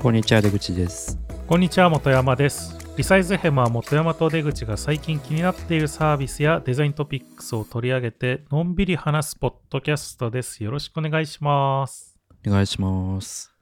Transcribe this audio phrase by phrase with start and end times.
[0.00, 1.18] こんにちは出口です。
[1.48, 2.78] こんにちは本山です。
[2.96, 10.62] リサイズヘムは本山と出口が最近気になっているサービスやデザイントピックスを取り上げてのんびり話すポッドキャストです。
[10.62, 12.16] よろしくお願いします。
[12.46, 13.52] お願いします。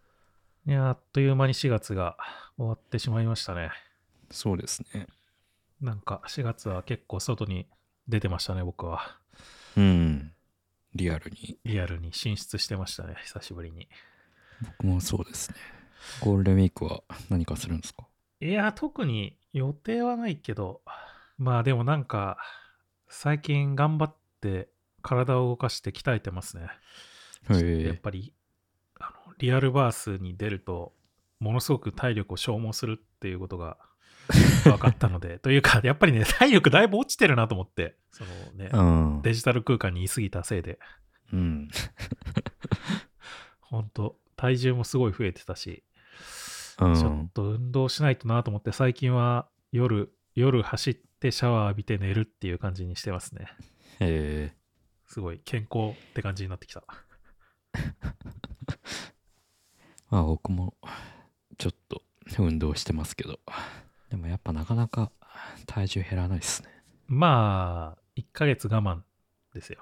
[0.66, 2.18] いやあっという間に4月が
[2.58, 3.70] 終わってしまいましたね。
[4.30, 5.06] そうですね。
[5.80, 7.66] なんか4月は結構外に
[8.08, 9.16] 出てましたね僕は。
[9.78, 10.32] うん。
[10.94, 11.56] リアルに。
[11.64, 13.88] リアルに進出してましたね久しぶりに。
[14.78, 15.75] 僕もそうですね
[16.20, 18.06] ゴールデンウィークは何かするんですか？
[18.40, 20.82] いや特に予定はないけど
[21.38, 22.38] まあでもなんか
[23.08, 24.68] 最近頑張って
[25.02, 26.68] 体を動かして鍛えてますね。
[27.86, 28.32] やっぱり
[29.00, 30.92] あのリアルバースに出ると
[31.38, 33.78] ものすごく体力を消耗するっていうことが
[34.64, 38.82] 分かったのでというかやっぱりね体力だいぶ落ちてるなと思ってそのねう
[39.18, 39.22] ん。
[39.22, 40.78] デジタル空間にいすぎたせいで。
[41.32, 41.68] うん。
[43.60, 45.82] 本当体重もすごい増えてたし、
[46.80, 46.94] うん。
[46.94, 53.46] ちょっと運動しないとなと思って最近は夜夜走ってシャワー浴びて寝るっていう感じにしてますね。
[54.00, 54.56] へえ。
[55.06, 56.84] すごい健康って感じになってきた。
[60.10, 60.74] まあ僕も
[61.58, 62.02] ちょっと
[62.38, 63.40] 運動してますけど。
[64.10, 65.10] でもやっぱなかなか
[65.66, 66.68] 体重減らないですね。
[67.06, 69.02] まあ1ヶ月我慢
[69.54, 69.80] ですよ。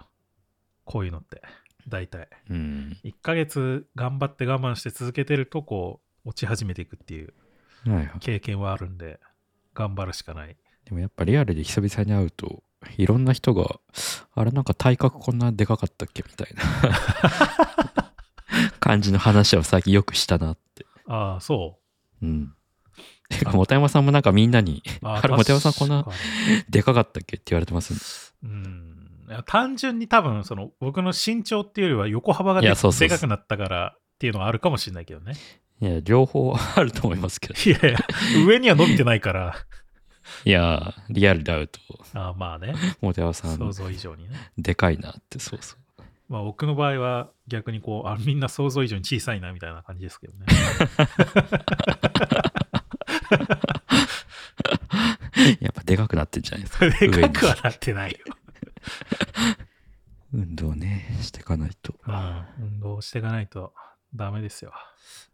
[0.84, 1.42] こういうのって。
[1.88, 2.28] 大体。
[2.48, 2.96] うん。
[3.04, 7.32] 1ヶ月頑張って我慢して続けてるとこう落ち始めていくっていう
[8.20, 9.20] 経験はあるんで
[9.74, 10.56] 頑張るしかない。
[10.84, 12.62] でもやっぱリアルで久々に会うと
[12.96, 13.80] いろんな人が
[14.34, 18.12] あれなんか体格こんなでかかったっけみたいな
[18.80, 21.78] 感じの話を最近よくしたなってああそ
[22.22, 22.52] うん
[23.30, 26.06] てか本山さんもなんかみんなにうあ本山さんこんな
[26.68, 35.34] でかかったっけって言われてますうんいや単純に多分その僕の身長っていうよりは横幅がでいやそうそうそうでかくなったからっていうのはあるかもしれないけどね
[35.84, 37.54] いや両方あると思いますけど。
[37.70, 37.98] いやいや
[38.46, 39.54] 上には伸びてないから。
[40.46, 41.78] いやリアルで会うと
[42.14, 42.74] ああまあね。
[43.02, 44.50] 本山さん想像以上にね。
[44.56, 45.78] でかいなってそうそう。
[46.30, 50.46] まあ僕の場合は逆にこうあみんな想像以上に小さいなみたいな感じですけどね。
[55.60, 56.88] やっぱでかくなってんじゃないですか。
[56.98, 58.18] でかくはなってないよ。
[60.32, 61.94] 運動ねしていかないと。
[62.06, 63.74] うん、運動していかないと
[64.14, 64.72] ダメですよ。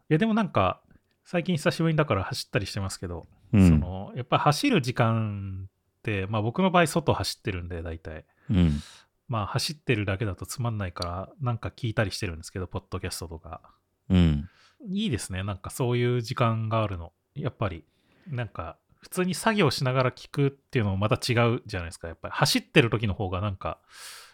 [0.08, 0.80] いやでもなんか
[1.24, 8.24] 最近久しぶりにだから走ったりしてますけど、うんそのやっぱ走る時間って、まあ僕の場合外走ってるんで大体。
[8.50, 8.80] うん
[9.28, 13.60] まあ走ってるだけだとつまんないからなんか聞いたりしてるんですけど、ポッドキャストとか。
[14.08, 14.48] うん
[14.88, 15.42] いいですね。
[15.44, 17.12] なんかそういう時間があるの。
[17.34, 17.84] やっぱり
[18.28, 22.08] なんか普通に作業しながら聞くっていうのもまた違うじゃないですか。
[22.08, 23.78] やっぱり走ってる時の方がなんか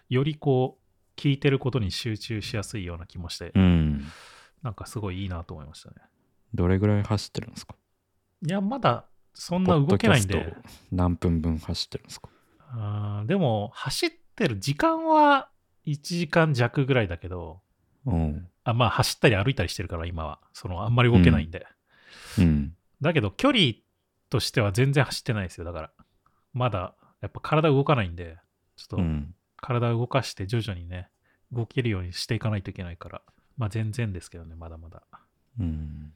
[0.08, 4.04] よりこう聞いてることに集中しやすいような気もして、うん
[4.66, 5.94] なんかすごいいいなと思いましたね。
[6.52, 7.76] どれぐらい走ってるんですか？
[8.44, 10.54] いや、まだそんな動けないんで
[10.90, 12.28] 何分分走ってるんですか？
[12.58, 15.48] あーでも走ってる時間は
[15.86, 17.60] 1時間弱ぐらいだけど、
[18.06, 18.48] うん。
[18.64, 20.40] あまあ走ったり歩いたりしてるから今は。
[20.52, 21.64] そのあんまり動けないんで。
[22.36, 22.74] うん。
[23.00, 23.74] だけど距離
[24.30, 25.64] としては全然走ってないですよ。
[25.64, 25.90] だから。
[26.52, 28.36] まだやっぱ体動かないんで、
[28.74, 29.32] ちょっとうん。
[29.58, 31.08] 体を動かして徐々にね、
[31.52, 33.22] 動けるようにしていかないといけないから。
[33.56, 35.02] まあ全然ですけどね、まだまだ。
[35.58, 36.12] うん。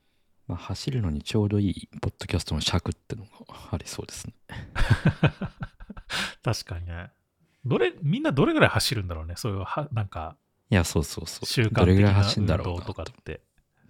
[0.47, 3.31] まあ、走るのにちょうどいいポッドキャストの尺ってのが
[3.71, 4.35] ありそうですね。
[6.43, 7.13] 確かにね。
[7.65, 9.35] どれ、みんなどれぐらい走るんだろうね。
[9.37, 10.37] そういうは、なんか、
[10.71, 11.47] いや、そうそうそう。
[11.47, 13.43] 習慣どれぐらい的な運走るんだろうな動とかって。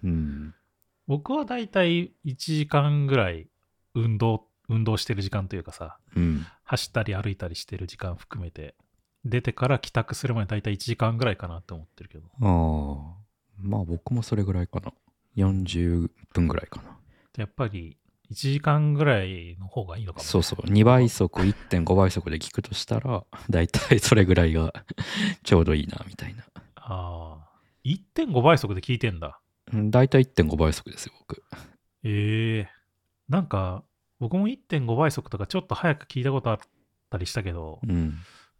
[0.03, 0.55] うん。
[1.07, 3.49] 僕はだいたい1時間ぐらい
[3.95, 6.47] 運動、運動してる時間というかさ、うん。
[6.65, 8.75] 走ったり歩いたりしてる時間含めて、
[9.25, 12.29] 出てから帰宅するまでだいたい1時間ぐらいかなって思ってるけど。
[12.43, 13.20] ああ。
[13.63, 14.93] まあ僕もそれぐらいかな。
[15.37, 16.97] 40分ぐらいかな。
[17.37, 17.97] やっぱり
[18.31, 20.29] 1時間ぐらいの方がいいのかも、ね。
[20.29, 20.67] そうそう。
[20.67, 24.73] 2倍速、1.5倍速で聞くとしたら、だいたいそれぐらいが
[25.43, 26.45] ちょうどいいな、みたいな。
[26.77, 27.51] ああ。
[27.85, 29.41] 1.5倍速で聞いてんだ。
[29.73, 31.43] うんだいたい1.5倍速ですよ、僕。
[32.03, 32.69] ええ
[33.29, 33.85] なんか、
[34.19, 36.59] 僕も1.5倍速とかちょっと早く聞いたことあっ
[37.09, 38.15] たりしたけど、うん。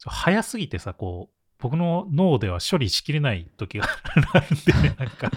[0.05, 3.87] 早すぎてさ、こう、僕の脳では処理しきれない時が
[4.33, 5.31] あるんで、ね、 なんか。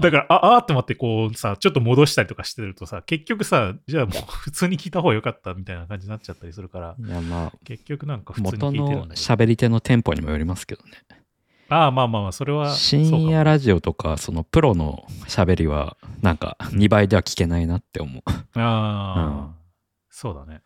[0.00, 9.34] だから、ああーって思って、こうさ、ちょっと戻したりとかしてるとさ、結局さ、じゃあもう普通に聞いた方がよかったみたいな感じになっちゃったりするから、いや、まあ、結局なんか普通に聞元のいてるんだけど。
[9.34, 10.90] 喋り手のテンポにもよりますけどね。
[11.68, 12.74] ああ、まあまあまあ、それは。
[12.74, 18.22] 深夜ラジオとか、そのプロの喋りは、なんか2倍では聞けないなって思う。
[18.58, 19.60] ああ、うん
[20.12, 20.60] そうだね。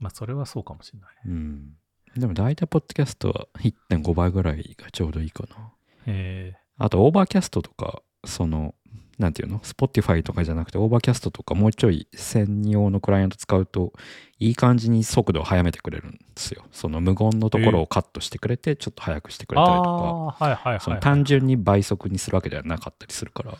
[0.00, 1.10] まあ、それはそうかもしれない。
[1.26, 1.76] うん。
[2.16, 5.72] でも大体ポッドキャストは1.5倍ぐらいがちょうどいいかな。
[6.06, 8.74] えあと Overcast とか、その、
[9.18, 13.92] なんていうの ?Spotify とかじゃなくて、 Overcast とかもうちょい専用のクライアント使うと、
[14.38, 16.64] いい感じに速度を速めてくれるんですよ。
[16.72, 20.98] その無言のところをカットしてくれて、ちょっと速くしてくれたりとか。
[21.00, 23.52] 単純に倍速にするわけではなかったりするから。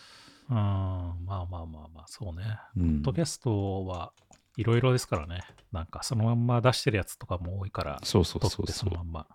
[0.50, 2.42] うん、まあまあまあまあ、そうね。
[2.76, 4.12] うんポッドキャストは
[4.56, 5.42] いろいろですからね。
[5.72, 9.26] なんかそのまんま出してるやつとかも多いから、そうそうそうそのまんま。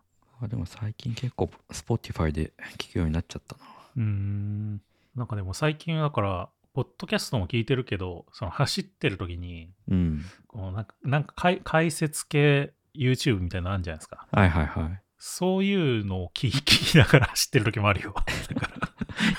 [0.42, 0.48] あ。
[0.48, 3.64] でも最近結構 Spotify で聞くようになっちゃったな。
[3.96, 4.82] うーん。
[5.16, 10.22] なんかでも最近だから、ポッドキャストも聞いてるけど、その走ってる時に、うん。
[10.48, 14.28] このなんかなんか解解説系 YouTube みたいなのあるんじゃないですか。
[14.32, 15.02] はいはいはい。
[15.18, 18.14] そういうのを聞き 聞きながら走ってる時もあるよ。
[18.54, 18.72] だか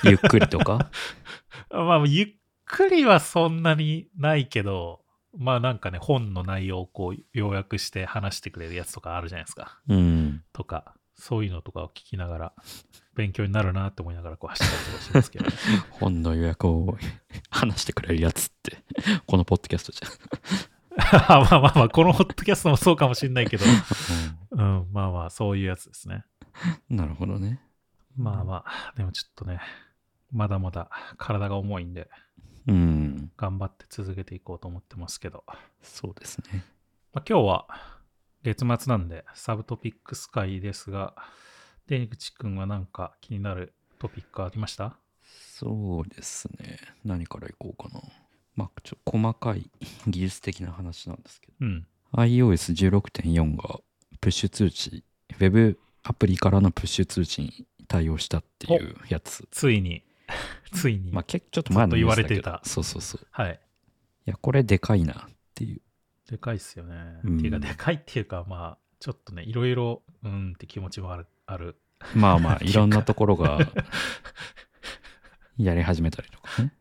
[0.03, 0.89] らゆっくりとか？
[1.71, 2.27] まあ、ゆっ
[2.65, 5.01] くりはそんなにないけど、
[5.37, 9.79] まあなんかね、本の内容をこう要約して話してくれるやつとかあるじゃないですか。
[9.87, 10.43] うん。
[10.53, 12.53] とか、そういうのとかを聞きながら、
[13.15, 15.51] 勉強になるなって思いながらこう走ったりとかしますけどね。
[15.91, 16.97] 本の予約を
[17.49, 18.83] 話してくれるやつって、
[19.27, 20.01] このポッドキャストじ
[20.97, 24.79] まあまあまあ、このホッドキャストもそうかもしれないけど、ゃん。
[24.79, 26.23] うん、まあまあ、そういうやつですね。
[26.89, 27.61] うんなるほどね。
[28.17, 29.61] まあまあ、でもちょっとね、
[30.31, 32.09] まだまだ体が重いんで、
[32.69, 33.31] うん。
[33.37, 35.43] 頑張って続けていこうと思ってますけど、
[35.81, 36.63] そうですね。
[37.13, 37.67] まあ、今日は
[38.43, 41.15] 月末なんでサブトピックス会ですが、
[41.87, 44.97] 出口くんは何か気になるトピックありました？
[45.57, 46.77] そうですね。
[47.03, 48.01] 何からいこうかな。
[48.55, 49.69] まあ、ちょ細かい
[50.07, 51.53] 技術的な話なんですけど。
[51.61, 51.87] うん。
[52.13, 53.79] iOS16.4 が
[54.21, 55.03] プッシュ通知、
[55.39, 59.47] Web アプリからのプッシュ通知に対応したっていうやつ。
[59.51, 60.03] ついに、
[60.73, 63.27] ついに、まあ、ちょっと前の言われてたそうそうそう。
[63.31, 63.59] はい。
[64.27, 65.81] いや、これでかいなっていう。
[66.29, 67.19] でかいっすよね。
[67.23, 71.27] うんっていうか、でかいっていうか、まあ、ちょっとね、いろいろ、うんって気持ちもある。
[71.45, 71.79] ある
[72.15, 73.59] まあまあ、いろんなところが
[75.57, 76.73] やり始めたりとかね。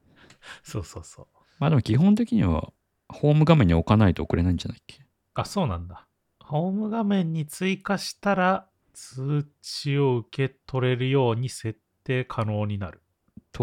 [0.62, 1.26] そうそうそう。
[1.58, 2.72] まあでも基本的には、
[3.08, 5.00] ホーム画面に置かないと送れないんじゃないっけ？
[5.34, 6.06] あ、そうなんだ。
[6.40, 13.04] ホーム画面に追加したら、通知を受け取れるように設定可能になると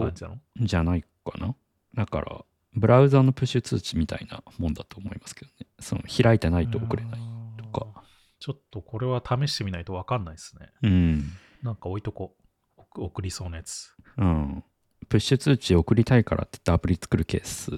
[0.01, 1.56] 感、じなのじゃないかな。
[1.94, 5.68] だから、ブラウザのプッシュ通知みたいなもんだと思いますけどね。
[5.80, 7.19] その開いてないと送れない。
[7.57, 8.03] とか
[8.39, 10.69] ちょっとこれは試してみないとわかんないですね。
[10.83, 11.24] うん。
[11.63, 12.45] なんか置いとこう。
[12.77, 13.94] 送送りそうなやつ。
[14.18, 14.63] うん。
[15.09, 17.71] プッシュ通知送りたいからって言ってアプリ作るケース、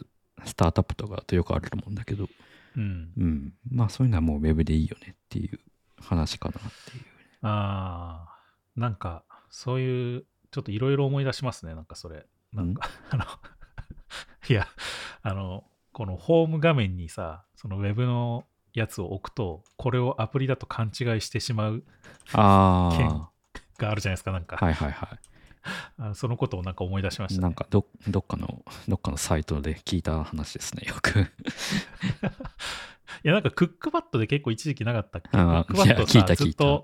[0.45, 2.27] スタートアップとかだとよくあると思うんだけど、
[2.75, 3.11] うん。
[3.17, 3.53] うん。
[3.69, 5.59] まあそういうのはもう Web でいいよねっていう
[5.99, 7.05] 話かなっていう。
[7.41, 11.75] ああ、なんか、そういう、ちょっといろいろ思い出しますね。
[11.75, 12.25] なんかそれ。
[12.53, 13.25] なんか、 あの、
[14.49, 14.67] いや、
[15.21, 21.83] あの、このホーム画面にさ、そのウェブのやつを置くと、これをアプリだと勘違いしてしまう
[22.33, 23.29] あ
[23.77, 24.57] があるじゃないですか、なんか。
[24.61, 25.17] あ、はいはいは
[25.97, 27.35] あのそのことをなんか思い出しましい。
[27.35, 27.43] た、ね。
[27.43, 31.19] なんかどどっかの、どっかのサイトで聞いた話ですね、よく。
[33.23, 35.29] いや、なんかクックパッドで結構一時期なかったっけ？
[35.29, 36.83] クあックパッドさ聞いた聞いずっと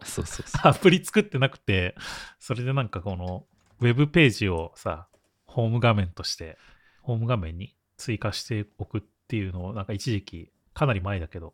[0.63, 1.95] アプリ作ってなくて、
[2.39, 3.45] それでなんかこの
[3.83, 5.07] ウェブページをさ、
[5.45, 6.57] ホーム画面として、
[7.01, 11.53] ホーム画面に追加しておくっていうのを、なんか一時期、かなり前だけど、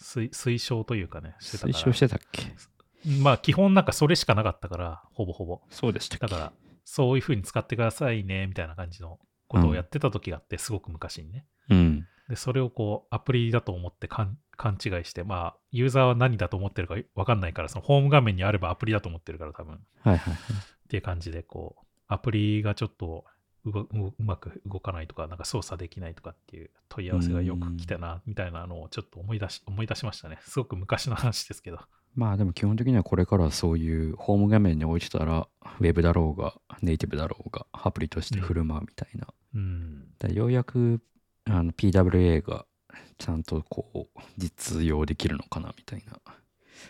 [0.00, 1.44] 推推奨というかね、う。
[1.44, 1.68] してた。
[1.68, 2.52] 推奨してたっけ？
[3.22, 5.60] まあ基本なんかそれしかなかったから、ほぼほぼ。
[5.70, 6.52] そうでしただから、
[6.84, 11.46] そういう風に使ってくださいね、みたいな感じのことをやってた時があって、すごく昔にね。
[11.70, 12.06] うん。
[12.28, 19.74] で、それをこう、アプリだと思って勘勘違いして、まあ、ユーザーは何だと思ってるかわかんないから、そのホーム画面にあればアプリだと思ってるから、多分。
[19.74, 20.36] はいはいはい。
[20.88, 23.26] っていう感じで、こう、アプリがちょっと
[23.66, 30.38] うごううまく動かないとか、なんか操作できないとかっていう問い合わせがよく来たな、みたいなのをちょっと思い出し、思い出しましたね。
[30.42, 31.78] すごく昔の話ですけど。
[32.14, 35.46] まあでも基本的にはこれからはそういうホーム画面に置いてたら、
[35.80, 39.28] ウェブだろうが、ネイティブだろうが、アプリとして振る舞うみたいな。
[39.54, 40.06] うん。
[40.18, 41.00] でようやく
[41.44, 42.64] あの PWA が
[43.18, 46.18] ちゃんとこう実用できるのかなみたいな。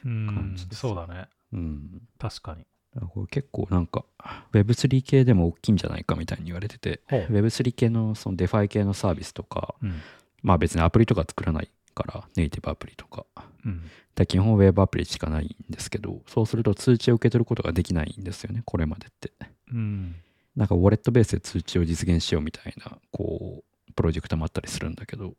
[0.05, 1.29] うん感じ、ですそうだね。
[1.53, 2.03] うん。
[2.19, 2.67] 確かに。
[3.13, 4.05] これ結構なんか
[4.53, 10.01] Web3 系でも大きいんじゃないかみたいに言われてて、ほう Web3 系のその DeFi 系のサービスとか、うん。
[10.43, 13.27] まあ別にアプリとか作らないから、ネイティブアプリとか。
[13.65, 13.83] うん。
[14.15, 19.33] だ基本 Web アプリしかないんですけど、そうすると通知を受け取ることができないんですよね、これまでって。
[19.73, 20.17] うん。
[20.57, 25.35] なんかウォレットベースで通知を実現しようみたいな、こう、プロジェクトもあったりするんだけど、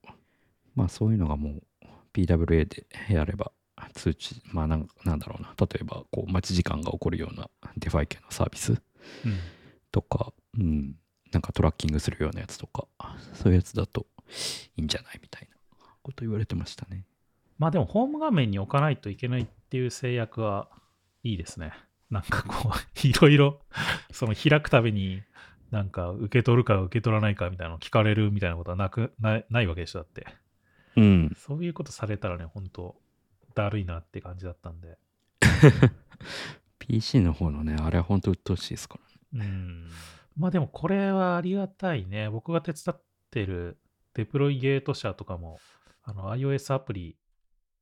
[0.76, 1.64] まあそういうのがもう
[2.14, 3.52] PWA でやれば、
[3.94, 8.74] 通知、まあなんなんだろうな、例えばこう待ち時間が起こるような DeFi 系のサービス？
[8.74, 8.80] うん。
[9.92, 10.96] とか、うん、
[11.32, 12.88] なんかトラッキングするようなやつとか、
[13.34, 14.06] そういうやつだと
[14.78, 15.20] いいんじゃない？
[15.22, 15.58] みたいな
[16.02, 17.06] こと言われてましたね。
[17.58, 20.70] まあでも、ホーム画面に置かないといけないっていう制約は
[21.24, 21.74] いいですね。
[22.10, 22.74] なんかこう、
[23.08, 23.62] いろいろ、
[24.12, 25.22] その開くたびに
[25.72, 30.26] なんか受け取るか受け取らないかみたいなの聞かれるみたいなことはなくないないわけでしょだって
[30.96, 31.34] うん。
[31.38, 32.96] そういうことされたらね本当
[33.62, 34.98] だるいなって感じだったんで
[36.80, 38.98] PC の方のね、あれは本当鬱陶しいですか
[39.34, 39.46] らね。
[39.46, 39.90] うん
[40.38, 43.78] まあでもこれはありがたいね僕が手伝ってる
[44.14, 45.60] デプロイゲート社とかも
[46.04, 47.18] あの iOS アプリ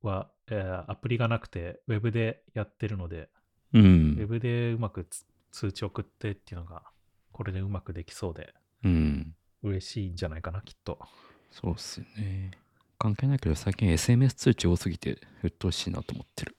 [0.02, 3.28] は、えーアプリがなくて Web でやってるので
[3.72, 4.40] う Web ん。
[4.40, 6.82] でうまくつ通知送ってっていうのが
[7.32, 8.52] これでうまくできそうで
[8.84, 9.34] うん。
[9.62, 10.98] 嬉しいんじゃないかなきっと
[11.50, 12.50] そうっすよね。
[12.98, 16.56] 関係ないけど、最近 SMS 通知多すぎて鬱陶しいなと思ってる。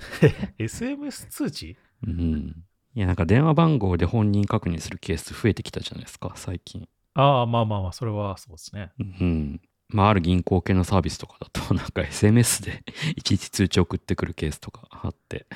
[0.58, 1.76] SMS 通知？
[2.06, 2.64] うん。
[2.94, 6.88] いや、なんか電話番号で本人確認するケース増えてきたじゃないですか、最近。
[7.14, 9.60] ああまあまあまあそれはそうですねうん。
[9.88, 12.84] まあ、ある銀行系のサービスとかだと、なんか SMS で
[13.16, 15.46] いちいち通知送ってくるケースとかあって、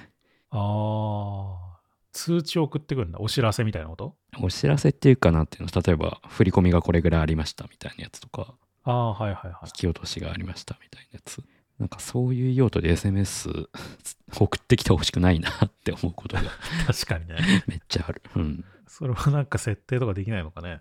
[0.51, 1.79] ああ
[2.13, 4.17] 通知送ってくるんだお知らせみたいなこと？
[4.41, 11.43] お知らせっていうかなっていうの、例えば、振り込みがこれぐらいありましたみたいなやつとか、ああはいはいはい引き落としがありましたみたいなやつ。
[11.79, 13.69] なんかそういう用途で SMS
[14.39, 16.43] 送ってきてほしくないなって思うことが
[16.87, 17.37] 確かにね
[17.67, 18.23] めっちゃある。
[18.37, 18.65] うん。
[18.87, 20.81] それはなんか設定とかできないのかね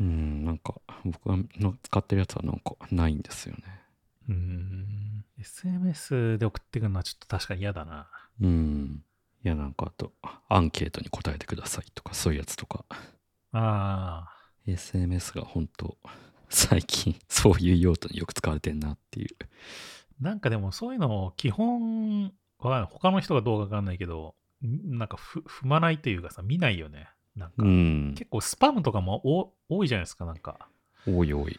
[0.00, 0.74] うん、なんか
[1.04, 3.62] 僕がの使ってるやつはなんかないんですよね。
[4.28, 8.08] うーん SMS で送ってくるのはちょっと確かに嫌だな
[8.40, 9.04] うん。
[9.44, 10.12] いや、なんかあと、
[10.48, 12.84] アンケートに答えてくださいとか、そういうやつとか、
[13.52, 14.26] あ
[14.66, 15.98] SMS が本当
[16.54, 19.28] 最近そういう用途によく使われてんなっていう。
[19.42, 28.14] あなんかでもそういうの基本わかんない他の人がどうかわかんないけどんなんかふ踏まないというかさ見ないよねなんか、うん。
[28.16, 30.68] 結構スパムとかもお多いじゃないですかなんか
[31.06, 31.58] 多い多い。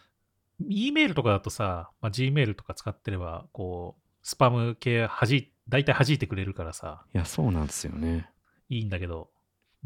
[0.68, 8.30] E メールとかだとさ、まあ、G メールとか使ってればこうスパム系はじ大体弾いてくれるからさいや、そうなんですよね。
[8.70, 9.28] いいんだけど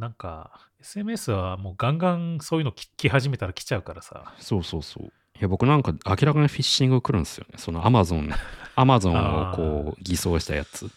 [0.01, 5.05] なんか SMS はもうガンガンそういうの聞き始めたら来ちゃうからさそうそうそう。
[5.05, 7.55] いや、僕なんか明らかにフィッシング来るんですよね。
[7.57, 8.33] その Amazon、
[8.77, 10.91] Amazon をこう偽装したやつ。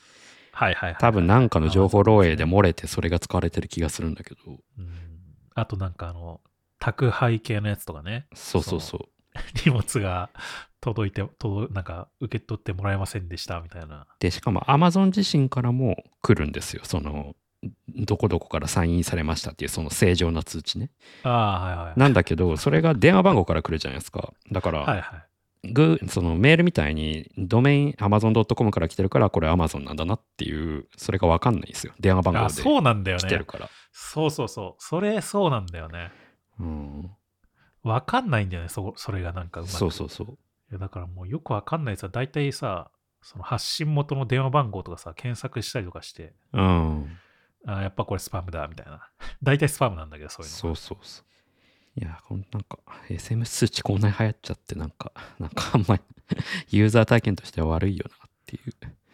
[0.53, 4.39] はいはいはい多分なんかの情報漏洩で漏れてそれが使われてる気がするんだけど。
[4.77, 4.99] うん
[5.55, 6.41] あとなんかあの
[6.79, 9.09] 宅配系のやつとかねそうそうそう。
[9.65, 10.29] 荷物が
[10.79, 16.81] 届いて届なんか受け取ってもらえませんでしたみたいなで、しかも Amazon 自身からも来るんですよ。
[16.83, 17.35] その、
[17.95, 20.89] どこどこからサインされましたっていうその正常な通知ね。
[21.23, 24.33] ああはいはいなんだけど、それが電話番号から来るじゃないですか。
[24.51, 25.23] だから、はいはい
[25.71, 31.93] グそのメールみたいにドメイン Amazon.com から来てるからこれ Amazon なんだなっていう、それがわかんないんですよ。
[31.99, 33.69] 電話番号あでそうなんだよね来てるから。
[33.93, 36.11] そうそうそうそれそうなんだよね
[36.59, 37.11] うん。
[37.83, 40.27] わかんないんだよねそそれがなんかうまくそうそうそう。
[40.27, 42.91] いやだからもうよくわかんないやつは大体さ
[43.21, 47.17] その発信元の電話番号とかさ検索したりとかしてうん。
[47.65, 49.09] あやっぱこれスパムだみたいな
[49.41, 51.25] 大体スパムなんだけどそういうのそうそうそう。
[51.95, 56.01] いや、こんなんか SMS 通知こんなに流行っちゃって、なんか、 なんかあんまり
[56.69, 58.73] ユーザー体験としては悪いよなっていう。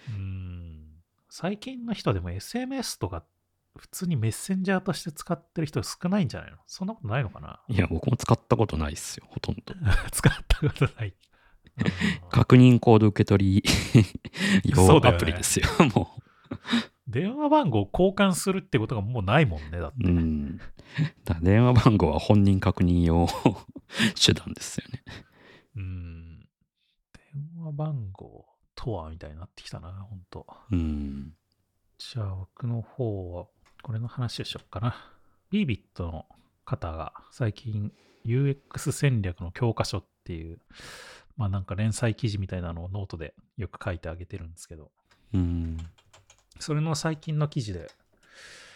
[0.10, 3.24] うん最近の人でも SMS とか
[3.78, 6.58] 普通にメッセンジャーとして使ってる人少ないんじゃないの？
[6.68, 7.62] そんなことないのかな？
[7.68, 9.76] いや、僕も使ったことないっすよ、ほとんど。
[10.12, 11.08] 使ったことない。
[11.10, 11.14] うん
[12.30, 13.64] 確認コード受け取り
[14.66, 16.10] 用アプリですよ、も
[17.10, 19.80] 電話番号交換するってことがもうないもんね。
[19.80, 20.10] だってう。
[20.10, 20.60] うん。
[21.26, 23.28] だ電話番号は本人確認用
[24.16, 25.04] 手段ですよね。
[25.76, 26.40] うん。
[27.34, 30.46] 電話番号とはみたいになってきたな、ほんと。
[30.72, 31.34] うん。
[31.98, 33.48] じゃあ僕の方は
[33.82, 34.96] これの話をしよっかな。
[35.50, 36.26] ビービットの
[36.64, 37.92] 方が最近
[38.26, 40.60] UX 戦略の教科書っていう、
[41.38, 44.92] まあなんか連載記事みたいなのをノートでよく書いてあげてるんですけど、
[45.34, 45.78] うん。
[46.60, 47.90] それの最近の記事で、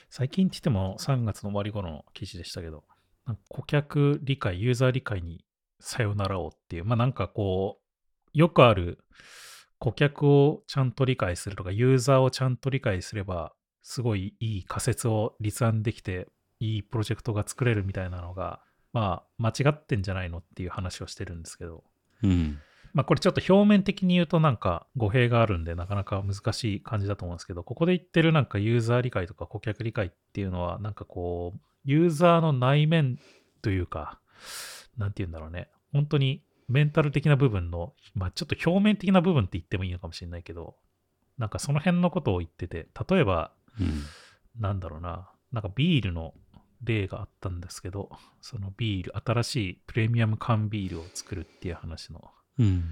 [0.09, 2.83] 最近って言っても3月の終わり頃の記事でしたけど、
[3.49, 5.45] 顧客理解、ユーザー理解に
[5.79, 8.99] さよならをっていう、まあなんかこう、よくある
[9.79, 16.27] 顧客をちゃんと理解するとか、ユーザーをちゃんと理解すれば、すごいいい仮説を立案できて、
[16.59, 18.61] いいプロジェクトが作れるみたいなのが、
[18.93, 21.83] まあ間違ってんじゃないのっていう話をしてるんですけど、
[22.21, 22.59] うん。
[22.93, 33.19] まあこれちょっと表面的に言うとなんか語弊があるんでなかなか難しい感じだと思うんですけど、ここで言ってるなんかユーザー理解とか顧客理解っていうのはなんかこう、ユーザーの内面
[33.61, 34.19] というか、
[34.97, 35.69] なんて言うんだろうね。
[35.91, 40.75] 本当にメンタル的な部分の、まあちょっと表面的な部分って言ってもいいのかもしれないけど、
[41.37, 44.03] なんかその辺のことを言ってて、例えば、うん。
[44.59, 46.33] なんだろうな、なんかビールの
[46.83, 52.83] 例があったんですけど、そのビール、新しいプレミアム缶ビールを作るっていう話のうん。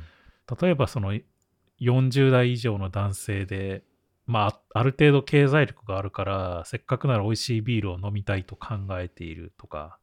[0.61, 1.13] 例えばその
[1.79, 3.83] 40代以上の男性で、
[4.27, 9.97] まあ、ある程度経済力があるから、せっかくなら美味しいビールを飲みたいと考えているとか、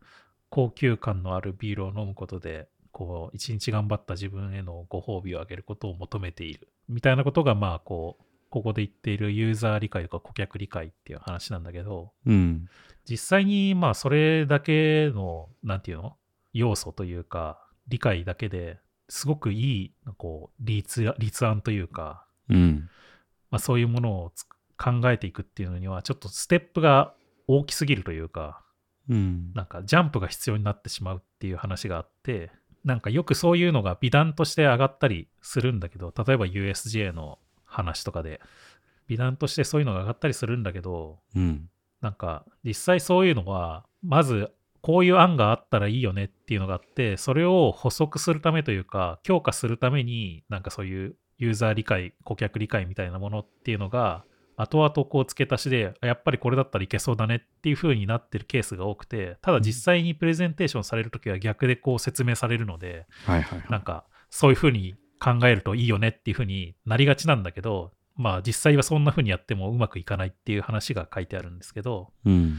[0.50, 6.68] 高級感のあるビールを飲むことで、こう、一日頑張った自分へのご褒美をあげることを求めている。
[6.88, 12.66] みたいなことが、まあ、こう、ここで言っているユーザー理解とか顧客理解っていう話なんだけど、うん。
[13.08, 16.16] 実際に、まあ、それだけの、なんていうの？
[16.54, 22.88] 要素というか、理解だけですごくいい、こう、立立案というか、うん。
[23.50, 24.44] まあ、そういうものをつ
[24.76, 27.14] 考えていくっていうのには、ちょっとステップが
[27.46, 28.62] 大きすぎるというか、
[29.08, 29.52] うん。
[29.54, 32.50] なんかジャンプが必要になってしまうっていう話があって、
[32.84, 38.40] なんかよくそういうのが美談として上がったりするんだけど、例えば USJ の話とかで、
[39.06, 41.70] 美談としてそういうのが上がったりするんだけど、うん。
[42.00, 54.24] なんか実際そういうのは、まずこういう案があったらいいよねっていうのがあって、それを補足するためというか、強化するために、なんかそういうユーザー理解、顧客理解みたいなものっていうのが、
[54.56, 63.70] 後々こう付け足しで、あやっぱりこれだったらいけそうだねっていう風になってるケースが多くて、ただ実際にプレゼンテーションされるときは逆でこう説明されるので、はいはいはい。
[63.70, 72.56] なんかそういう風に考えるといいよねっていう風になりがちなんだけど、まあ実際はそんな風にやってもうまくいかないっていう話が書いてあるんですけど、うん。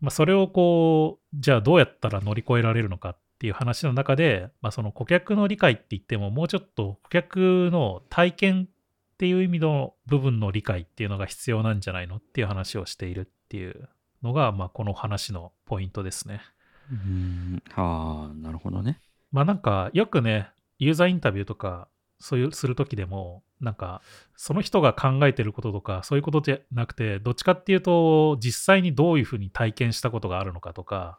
[0.00, 13.88] まあ、それをこう、じゃあどうやったら乗り越えられるのかっていう話の中で、まあ、その顧客の理解って言っても、もうちょっと顧客の体験っていう意味の部分の理解っていうのが必要なんじゃないのっていう話をしているっていう
[14.22, 16.40] のが、まあ、この話のポイントですね。
[16.90, 17.62] うん。
[17.74, 19.00] ああ、なるほどね。
[19.32, 24.02] まあなんかよくね、ユーザーインタビューとか、そういうするときでも、なんか、
[24.36, 31.18] その人が考えてることとか、そういうことじゃなくて、どっちかっていうと、実際にどういうふうに体験したことがあるのかとか、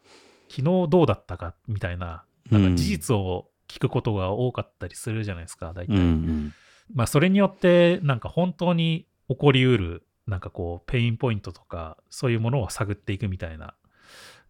[0.49, 5.95] 昨日どうだったかみたいな、なんか事実を聞くことが多かったりするじゃないですか、大体。
[5.95, 6.53] うんうん。
[6.93, 13.75] まあ、それによって、なんか本当に起こりうる、なんかこう、ペインポイントとか、そういうものを探っていくみたいな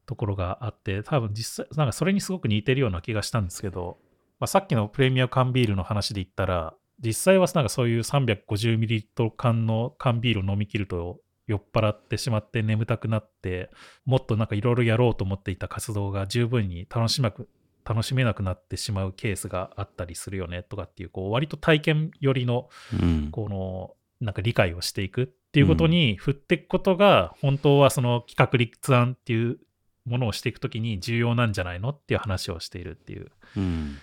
[0.06, 3.98] ところがあって、多分実際、なんかそれにすごく似てるような気がしたんですけど、
[4.40, 13.70] まあ、さっきのプレミア缶ビールの話で言ったら、実際はなんかそういう 350ml 缶の缶ビールを飲み切ると酔っ払ってしまって眠たくなって、
[14.06, 17.50] もっとなんかいろいろやろうと思っていた活動が十分に楽しまく
[17.88, 23.30] 楽しめなくなってしまうケースがあったりするよねとかっていう、こう割と体験寄りのうん。
[23.32, 29.60] このなんか理解をしていくっていうことに振っていくことが、本当はその企画立案っていう
[30.06, 33.98] ものをしていくときに重要なんじゃないのっていう話をしているっていううん。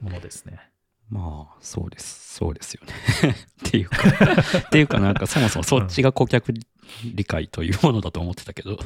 [0.00, 0.60] ものですね。
[1.10, 2.36] まあ、そうです。
[2.36, 2.92] そうですよね。
[3.66, 3.96] っていうか、
[4.58, 6.54] っていうかなんかそもそもそっちが顧客
[7.04, 8.78] 理解というものだと思ってたけど、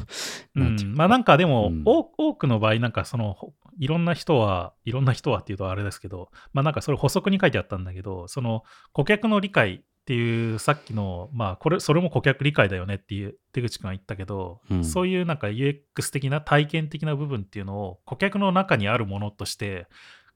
[0.57, 19.87] うなんん、まあなんかでも、うん多多くの場合なんかそのほいろんな人はいろんな人はっていうとあれですけどまあなんかそれ補足に書いてあったんだけどその顧客の理解っていうさっきのまあこれそれも顧客理解だよねっていう出口君が言ったけど、うんそういうなんか UX 的な体験的な部分っていうのを顧客の中にあるものとして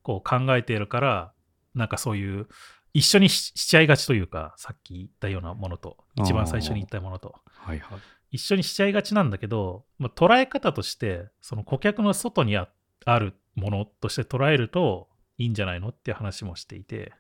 [0.08, 1.32] こう考えているから
[1.74, 2.46] なんかそういう
[2.94, 7.98] 一緒にししちゃいがちというかさっき言ったようなものと一番最初に言ったものとはいはい。
[8.30, 12.70] 一緒にしちゃいがちなんだけど、まあ、捉え方としてその顧客の外にあ
[13.04, 17.12] あるものとして捉えるといいんじゃないのっていう話もしていて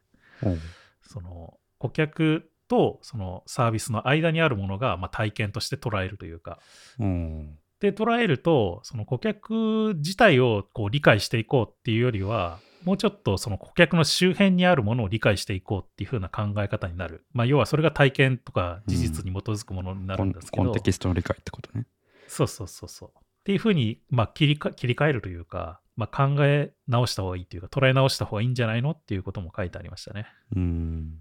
[0.42, 0.58] おう
[1.02, 6.58] その顧客とそのサービスの間にあるものがまあ体験として捉えるというか
[6.98, 7.58] うん。
[7.80, 21.86] で捉えるとその顧客自体をこう理解していこうっていうよりはもうちょっとその顧客の周辺にあるものを理解していこうっていう風な考え方になる、まあ、要はそれが体験とか事実に基づくものになるんですけど、コンテキストの理解ってことね。
[22.28, 23.10] そうそうそうそう。
[23.10, 23.12] っ
[23.44, 30.26] ていうふうに、まあ、切りか切り替えるというか、まあ、考え直した方がいいというか、捉え直した方がいいんじゃないのっていうことも書いてありましたね。
[30.56, 31.18] うん。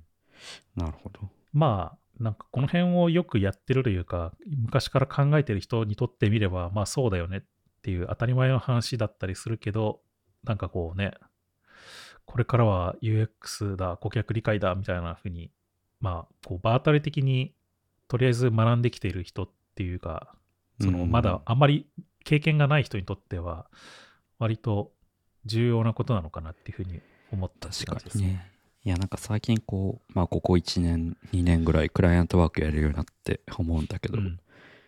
[0.77, 1.19] なるほど。
[1.51, 7.41] まあ、なんかこの辺をよくやってるというか、昔から考えてる人にとってみれば、まあそうだよねっ
[7.81, 9.99] ていう当たり前の話だったりするけど、
[10.43, 11.11] なんかこうね、
[12.27, 15.49] これからは UX だ、顧客理解だみたいなふうに、
[16.01, 17.55] まあ、こう、場当たり的に
[18.07, 20.35] とりあえず学んできている人っていうか、
[20.79, 21.87] そのうんまだあんまり
[22.23, 23.67] 経験がない人にとっては、
[24.39, 24.91] 割と
[25.45, 26.99] 重要なことなのかなっていうふうに
[27.31, 28.51] 思ったって確かね。
[28.83, 34.39] いや、なんか最近こう、まあここ1年、2年ぐらいクライアントワークやれるようになって思うんだけど、うん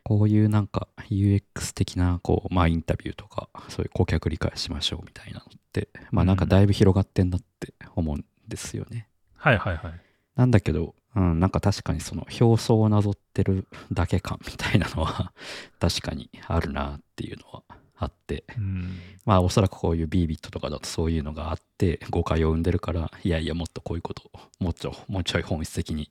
[0.09, 9.07] こういうなんか UX 的なこう、まあインタビューとか、そういう顧客理解しましょうみたいなのって、まあなんかだいぶ広がってんなって思うんですよね。
[9.35, 10.01] はいはいはい。
[10.35, 15.31] なんだけど、うん、なんか確かにその表層をなぞってるだけ感みたいなのは
[15.79, 17.61] 確かにあるなっていうのは
[17.95, 26.09] あって、うんまあおそらくこういう B ビットとかだとそういうのがあって誤解を生んでるから、いやいやもっとこういうことをもうちょもうちょい本質的に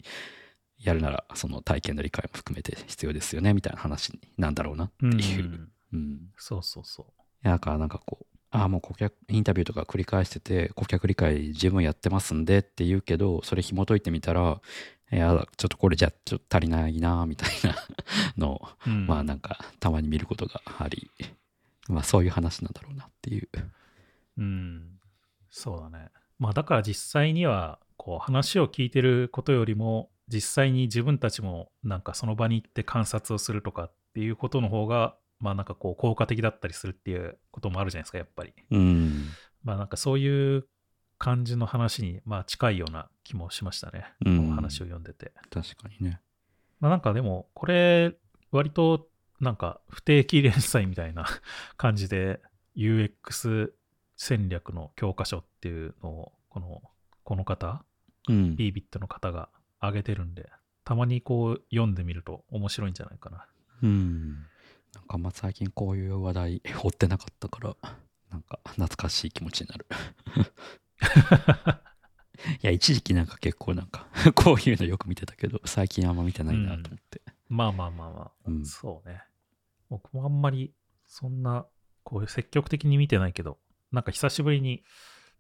[0.81, 5.69] やるならその体験の理解も含めて必要ですよねみたいな話なんだろうなってうんいう。
[5.93, 6.19] うん。
[6.37, 7.45] そうそうそう。
[7.45, 14.61] だからなんかこう、ああ、もう顧客、インタビューとか繰り返してて、顧客理解十分やってますんでって言うけど、それ紐解いてみたら、
[15.13, 17.77] いや、ちょっとこれじゃちょっと足りないな、みたいな
[18.37, 21.11] のを、うんまあなんか、たまに見ることがあり、
[21.89, 23.49] まあそういう話なんだろうなっていう。
[24.39, 24.99] うん、
[25.51, 26.11] そうだね。
[26.39, 38.53] まあだから実際にはこう話を聞いてることよりも実際に自分たちもなんかその場に行って観察をするとかっていうことの方がまあなんかこう効果的だったりするっていうこともあるじゃないですかやっぱり。
[38.71, 39.29] うん。
[39.63, 40.67] まあなんかそういう
[41.19, 44.05] 感じの話にまあ近いような気もしましたね。
[44.25, 45.33] うんこの話を読んでて。
[45.51, 46.21] 確かにね。
[46.81, 48.17] まあなんかでもこれ
[48.51, 49.09] 割と
[49.41, 51.25] なんか不定期連載みたいな
[51.77, 52.41] 感じで
[52.77, 53.71] UX
[54.17, 56.83] 戦略の教科書っていうのをこの
[57.25, 57.85] この方？
[58.29, 58.57] うん。
[58.57, 59.49] b ビットの方が
[59.81, 60.51] 上げてるんで
[60.85, 63.47] たまにこう読んでみると面白いんじゃないかな。
[63.83, 64.33] うん。
[64.95, 67.77] なんかまあ最近こういう話題 追ってなかったから、
[68.31, 69.87] なんか懐かしい気持ちになる。
[72.63, 77.21] いや、一時期なんか結構なんか、 こういうのよく見てたけど、最近あんま見てないなと思って。
[77.49, 79.23] まあまあまあまあ、うんそうね。
[79.89, 80.73] 僕もあんまり
[81.07, 81.67] そんな
[82.05, 83.59] こういう積極的に見てないけど
[83.91, 84.85] なんか久しぶりに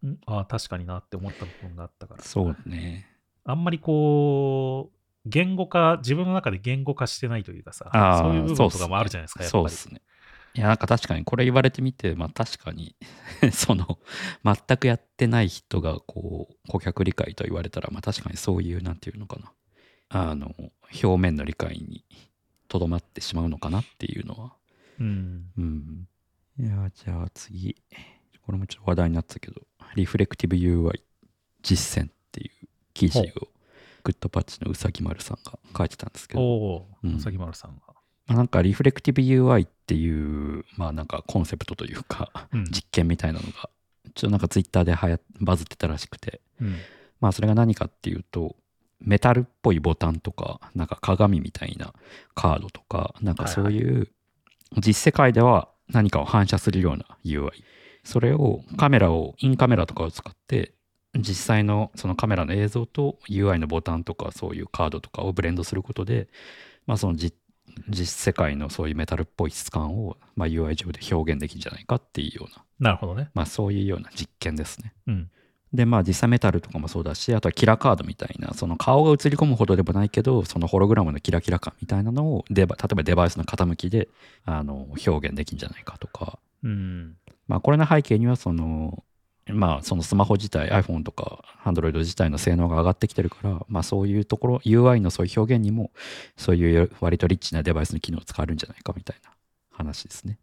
[0.05, 3.07] んああ確かになって思った部分があったからそうね。
[3.51, 7.91] あんまりこう、言語化、自分の中で言語化してないというかさ、
[8.23, 9.63] そういう部分とかもあるじゃないですか、やっぱり。
[9.63, 10.03] そうですね。
[10.55, 12.95] いや、なんか確かにこれ言われてみて、まあ確かに、
[13.53, 13.99] その、
[14.45, 19.53] 全くやってない人が、こう、顧客理解と言われたら、まあ確かにそういう、なんていうのかな。
[20.11, 20.55] あの、
[21.03, 22.05] 表面の理解に
[22.69, 24.57] とどまってしまうのかなっていうのは。
[25.01, 25.51] うん。
[25.57, 26.09] うん。
[26.59, 27.77] いや、じゃあ次。
[28.45, 29.63] これもちょっと話題になってたけど、
[29.95, 31.01] リフレクティブ UI
[31.63, 32.67] 実践っていう
[32.99, 33.49] 記事を、
[34.03, 37.81] グッドパッチのうさぎ丸さんが書いてたんですけど、うんうさぎ丸さんが。
[38.27, 42.65] まあ、なんかリフレクティブ UI っていう、まあなんかコンセプトというか、うん。
[42.65, 46.77] 実験みたいなのが、ちょっとなんかツイッターではやバズってたらしくて、うん。
[47.21, 48.57] まあそれが何かっていうと、
[49.01, 51.95] メタルっぽいボタンとか、なんか鏡みたいな
[52.35, 54.09] カードとか、なんかそういう、
[54.77, 57.51] 実世界では何かを反射するような UI。
[58.05, 60.73] それをカメラを、インカメラとかを使って、
[61.14, 66.29] 実際のそのカメラの映像と UI のボタンとかそういうカードとかをブレンドすることで、
[66.87, 67.37] まあその実
[67.88, 73.31] 実世界のそういうメタルっぽい質感を、まあ、UI 上で表現できるんじゃないかっていうような、なるほどね。
[73.35, 74.92] まあそういうような実験ですね。
[75.07, 75.31] うん。
[75.73, 84.09] でまあ実際メタルとかもそうだしあとはキラカードみたいなその顔が映り込むほどでもないけどそのホログラムのキラキラ感みたいなのをデバ例えばデバイスの傾きで
[84.47, 87.16] あの表現できるんじゃないかとかうん。
[87.49, 89.05] まあこれの背景にはその
[89.53, 95.91] まあそのスマホ自体 iPhone とか Android 自体の性能が上がってきてるからまあそういうところ UI のそういう表現にも
[96.37, 99.31] そういう割とリッチなデバイスの機能を使えるんじゃないかみたいな
[99.71, 100.39] 話ですね。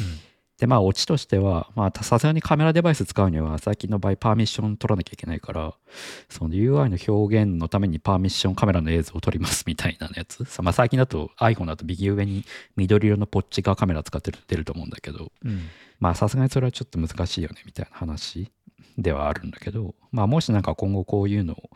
[0.00, 0.33] うん
[0.64, 5.74] でまあオチとしてはまあさすがにカメラデバイス使うには最近の場合パーミッション取らなきゃいけないから
[6.30, 12.46] その UI の表現のためにパーミッションカメラの映像を撮りますみたいなやつ さまあ最近だと iPhone だと右上に
[12.76, 15.68] 緑色のポッチがカメラ使って出ると思うんだけどうん。
[16.00, 18.50] まあさすがにそれはちょっと難しいよねみたいな話
[18.96, 21.70] ではあるんだけどまあもしなんか今後こういうのを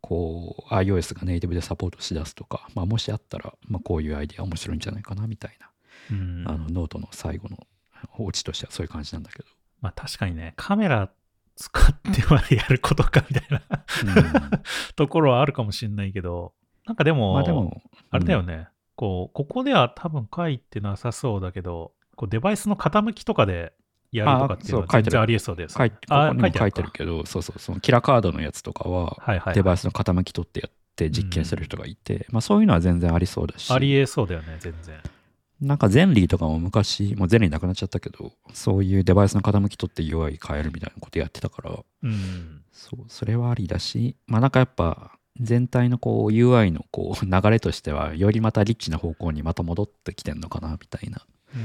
[0.00, 5.70] こう iOS がネイティブでサポートしだすとか、まあ、もしあったら、まあ、こういうアイデア面白いんじゃないかなみたいな
[6.10, 6.44] うん。
[6.48, 7.56] あのノートの最後の
[8.18, 9.44] オチとしてはそういう感じなんだけど。
[9.80, 11.10] まあ確かにね、カメラ
[11.56, 13.62] 使ってまでやることかみたいな
[14.96, 16.52] ところはあるかもしれないけど、
[16.86, 23.72] なんかでも、まあでも、あれだよね、こう、ここでは多分書いてなさそうだけど、こうデバイスの傾きとかで
[24.12, 25.74] やるとかっていうのは全然ありえそうです。
[25.76, 35.00] 書いて書いてるけど、そうそう、そのキラカードのやつとかは、はいはい、デバイスの傾き取ってやって実験してる人がいて、まあそういうのは全然ありそうだし、ありえそうだよね、全然。
[35.60, 42.62] なんかゼンリーとかも昔、もうゼンリーなくなっちゃったけど、そういうデバイスの傾き取って UI 変えるみたいなことやってたから、うん。
[42.72, 51.22] そう、それはありだし、まあなんかやっぱ、全体のこう UI のこう流れとしては、よりまたリッチな方向にまた戻ってきてんのかなみたいな
[51.54, 51.58] う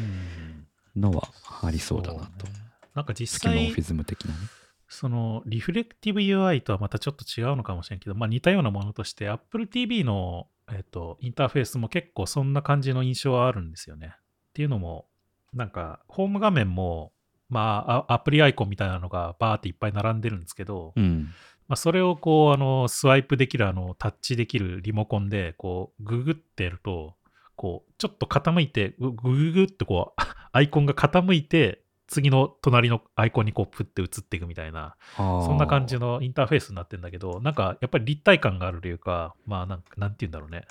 [0.99, 1.29] ん、のは
[1.63, 2.45] ありそうだなと。
[2.45, 2.59] そうね
[2.95, 4.39] なんか実際スキモーフィ、ズム的なね。
[4.87, 14.13] そのリフレクティブ UI とはまたちょっと違うのかもしれんけど、まあ似たようなものとして、Apple TV の、えっと、インターフェースも結構そんな感じの印象はあるんですよね。
[14.15, 14.21] っ
[14.53, 15.07] ていうのも、
[15.53, 17.11] なんか、ホーム画面も、
[17.49, 21.29] まあ、あアプリアイコンみたいなのがバーっていっぱい並んでるんですけど、うん。
[21.67, 27.15] まあ、それをこう、あの、スワイプできる、あの、タッチできるリモコンで、こう、ググってやると、
[27.55, 40.65] こう、ちょっと傾いて、ググググってこう、アイコンが傾いて、次の隣のアイコンにこう、プッて移っていくみたいな、そそんな感じのインターフェースになってるんだけど、なんか、やっぱり立体感があるというか、まあ、なんか、なんて言うんだろうね。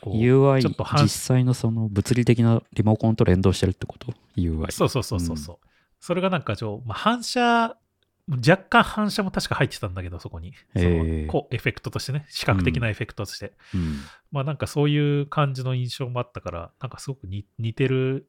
[0.00, 4.70] こう UI ちょっと反実際のその物理的なリモコンと連動してるってこと ?UI。
[4.70, 5.58] そうそうそうそうそう。
[6.00, 7.76] それがなんかちょ、まあ、反射、
[8.28, 10.54] 若干反射も確か入ってたんだけど、そこに。
[10.74, 13.52] そのこうエフェクトとしてね、視覚的なエフェクトとして。
[13.74, 14.00] うん。
[14.32, 18.28] まあなんかそういう感じの印象もあったから、なんかすごく似似てる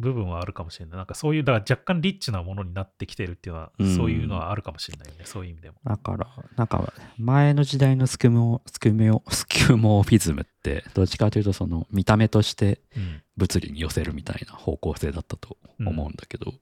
[0.00, 0.96] 部分はあるかもしれない。
[0.96, 5.76] なんかそういう、だから若干リッチなものになってきてるっていうのは、うんそういうのはあるかもしれないよね、そういう意味でも。
[5.84, 13.22] だから、なんか、前の時代のスキュモ、スキュメオ、スキュモフィズムって、どっちかというと、その、見た目としてうん。
[13.36, 16.52] 物理に寄せるみたいな方向性だったと思うんだけど、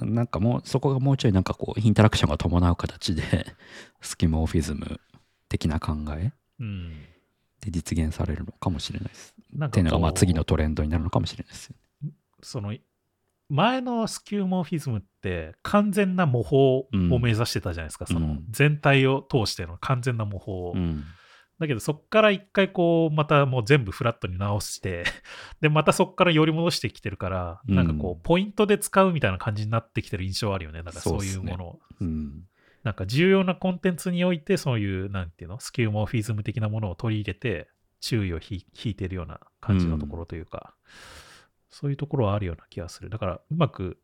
[0.00, 3.22] なんかもう、そこがもうちょいなんかこう、インタラクションが伴う形で、
[4.00, 5.00] スキュモフィズム
[5.48, 6.92] 的な考えうん。
[7.60, 9.34] で実現されるのかもしれないです。
[9.52, 11.87] なんっていうのが、まあ次のトレンドになるのかもしれないですよね。
[12.42, 12.74] その
[13.48, 20.52] 前のスキューモーフィズムって完全な模倣を目指してたじゃないですか、そのうん全体を通しての完全な模倣。
[20.52, 21.04] を、うん。
[21.58, 25.02] だけどそこから一回こうまたもう全部フラットに直して
[25.60, 27.74] でまたそこから寄り戻してきてるから、うん。
[27.74, 30.82] なんかこうポイントで使うみたいな感じになってきてる印象あるよね。
[30.82, 31.66] だからそういうもの。
[31.66, 32.44] をうん。
[32.84, 37.68] なんか重要なコンテンツにおいてそういうなんていうのスキューモーフィズム的なものを取り入れて
[38.00, 40.74] 注意をひ引いてるような感じのところというか、
[41.78, 43.08] そういうところはあるような気がする。
[43.08, 43.98] だからうまく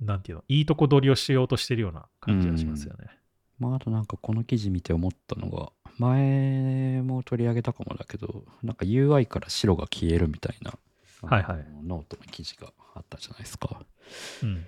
[0.00, 3.06] なんていうのいいとこ取りをしようとしてるような感じがしますよね、
[3.58, 10.74] まあ、あとなんかこの記事見て思ったのが、前も取り上げたかもだけど、なんか UI から白が消えるみたいな、
[11.22, 11.66] はいはい。
[11.82, 13.82] ノートの記事があったじゃないですか。
[14.44, 14.64] うん。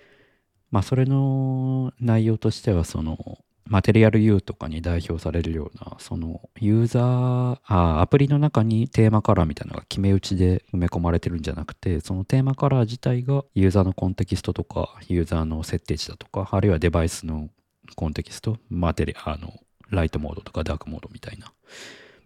[0.72, 17.48] まあ、それの内容としては、その、 Material You とかに代表されるような、その、ユーザー、あアプリの中にテーマカラーみたいなのが決め打ちで埋め込まれてるんじゃなくて、そのテーマカラー自体がユーザーのコンテキストとか、ユーザーの設定値だとか、あるいはデバイスの
[17.94, 19.54] コンテキスト、マテリあの、
[19.88, 21.52] ライトモードとかダークモードみたいな。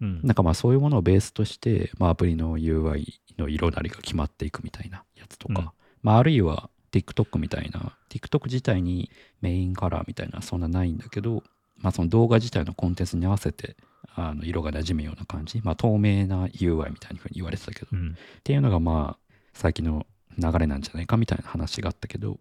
[0.01, 0.21] うん。
[0.23, 3.05] なんかまあそういうものをベースとして、まあ、アプリの UI
[3.37, 5.69] の色なりが決まっていくみたいなやつとか、うん。
[6.01, 11.43] まああるいは TikTok みたいな、TikTok 自体にメインカラーみたいなそんなないんだけど、
[11.77, 13.75] まあその動画自体のコンテンツに合わせて
[14.15, 20.05] あの色が馴染むような感じ、まあ透明な UI みたいな風に言われてたけど、っうんていうのがまあ最近の
[20.37, 22.39] 流れなんじゃないかみたいな話があったけど、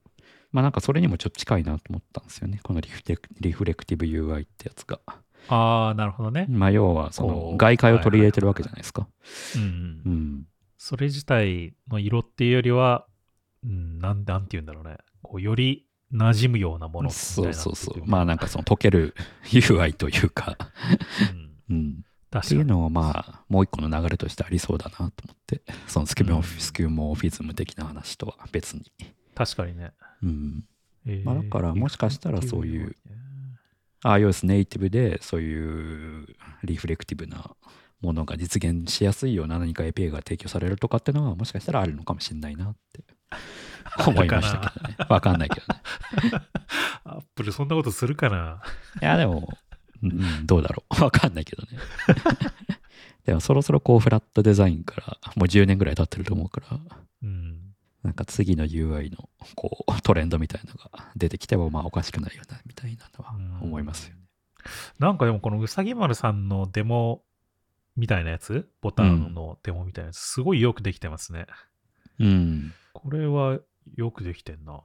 [0.52, 2.60] まあなんかそれにもちょっと近いなと思ったんですよね。
[2.62, 5.00] このリフレクリフレクティブ UI ってやつが。
[5.48, 9.08] ああなるほどね、まあ要はそこのう外界を取り入れてるわけじゃないですか。
[9.56, 10.46] うん。
[10.78, 13.06] それ自体の色っていうよりは、
[13.64, 14.98] うん、なんなんて言うんだろうね。
[15.22, 18.00] こうより馴染むようなものみたいそうなそうそう。
[18.00, 20.68] ままあなんかその溶ける UI というか、あ、
[21.70, 22.04] うん、うん。
[22.30, 22.60] 確かに。
[22.62, 28.92] っていうのはまあもう一個の流れとしてありそうだなと思って、そのスキュモフうんスキュモフィズム的な話とは別に。
[29.34, 29.92] 確かにね。
[30.22, 30.64] うん。
[31.06, 32.96] えーまあだからもしかしたらそういう
[34.02, 36.26] あ iOS ネイティブでそういう
[36.62, 37.50] リフレクティブな
[38.00, 43.02] ものが実現しやすいような何か API が提供されるとかっていうのはもしかしたらあるのかもしれないなって
[44.06, 44.96] 思いましたけどね。
[45.08, 45.80] わかんないけどね。
[47.04, 48.62] アップルそんなことするかな？
[49.00, 49.48] いや、でも、
[50.02, 51.02] うん、どうだろう。
[51.02, 51.78] わかんないけどね。
[53.26, 56.78] でも、そろそろこう、フラットデザインから、もう10年ぐらい経ってると思うから、
[57.22, 57.74] うん。
[58.02, 64.22] なんか次の UI の、こう、トレンドみたいなのが出てきても、まあ、おかしくないよな、みたいなのは思いますよね。
[64.98, 67.22] なんかでもこのうさぎ丸さんのデモ
[67.96, 71.46] みたいなやつ、ボタンのデモみたいなやつ、すごいよくできてますね。
[72.18, 72.72] うん。
[72.92, 73.58] これは
[73.96, 74.80] よくできてんな。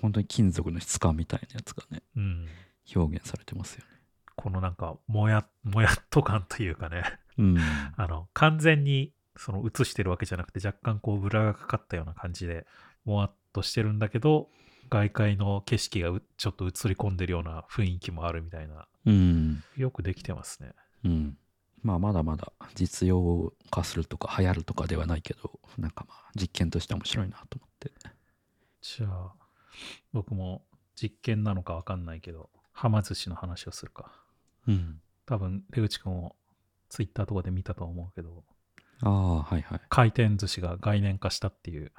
[0.00, 2.46] 本当に金属の質感みたいなやつがね、うん。
[2.94, 3.90] 表現されてますよね。
[4.36, 7.04] このなんか、もや、もやっと感というかね。
[7.38, 7.58] うん。
[7.96, 12.66] あの、完全にその映してるわけじゃなくて、若干こう、ブラがかかったような感じで、
[13.04, 14.48] もわっとしてるんだけど、
[14.88, 18.86] 外界の景色がうちょっと映り込んでるような雰囲気もあるみたいな。
[19.04, 19.62] うん。
[19.76, 20.72] よくできてますね。
[21.04, 21.38] うん。
[21.86, 27.92] まあ、まだまだ実用化するとか流行るとかではないけど、なんかまあ、実験として面白いなと思って。
[28.82, 29.32] じゃあ、
[30.12, 30.64] 僕も
[31.00, 34.10] 実験なのかわかんないけど、はま寿司の話をするか。
[34.66, 35.00] うん。
[35.26, 36.34] 多分、出口くんも
[36.88, 38.42] ツイッターとかで見たと思うけど、
[39.02, 39.80] ああ、はいはい。
[39.88, 41.92] 回転寿司が概念化したっていう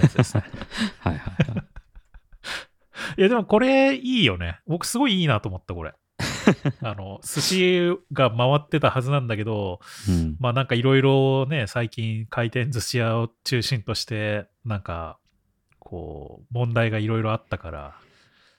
[0.00, 0.44] やつですね。
[1.00, 1.66] はいはいはい。
[3.18, 4.60] いや、でもこれいいよね。
[4.68, 5.92] 僕すごいいいなと思った、これ。
[6.82, 10.36] あの、寿司が回ってたはずなんだけど、うん。
[10.40, 15.18] まあなんかいろいろね、最近回転寿司屋を中心として、なんか、
[15.78, 17.96] こう、問題がいろいろあったから、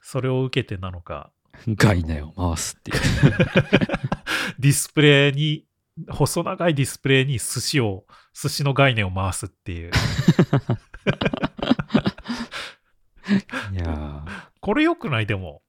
[0.01, 1.31] それを受けてなのか、
[1.67, 2.97] 概念を回すっていう。
[4.59, 5.65] ディスプレイに、
[6.09, 9.91] 細長いディスプレイに寿司を、寿司の概念を回すっていう。
[13.73, 14.23] いや
[14.59, 15.25] これ良くない？
[15.25, 15.61] でも。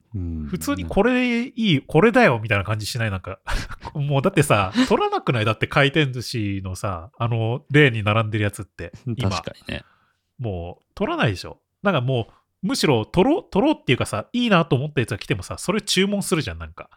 [0.49, 3.11] 普通にこれいい、これだよみたいな感じしない？
[3.11, 3.41] なんか。
[3.95, 5.45] もうだってさ、取らなくない？
[5.45, 8.93] だって回転寿司のさ、あの、例に並んでるやつって。
[9.07, 9.85] 今確かにね。
[10.39, 11.61] もう取らないでしょ。
[11.83, 12.29] なんかも
[12.63, 16.89] う、むしろ取ろう、取ろうっていうかさ、いいなと思ったやつが来てもさ、それ注文するじゃん、なんか。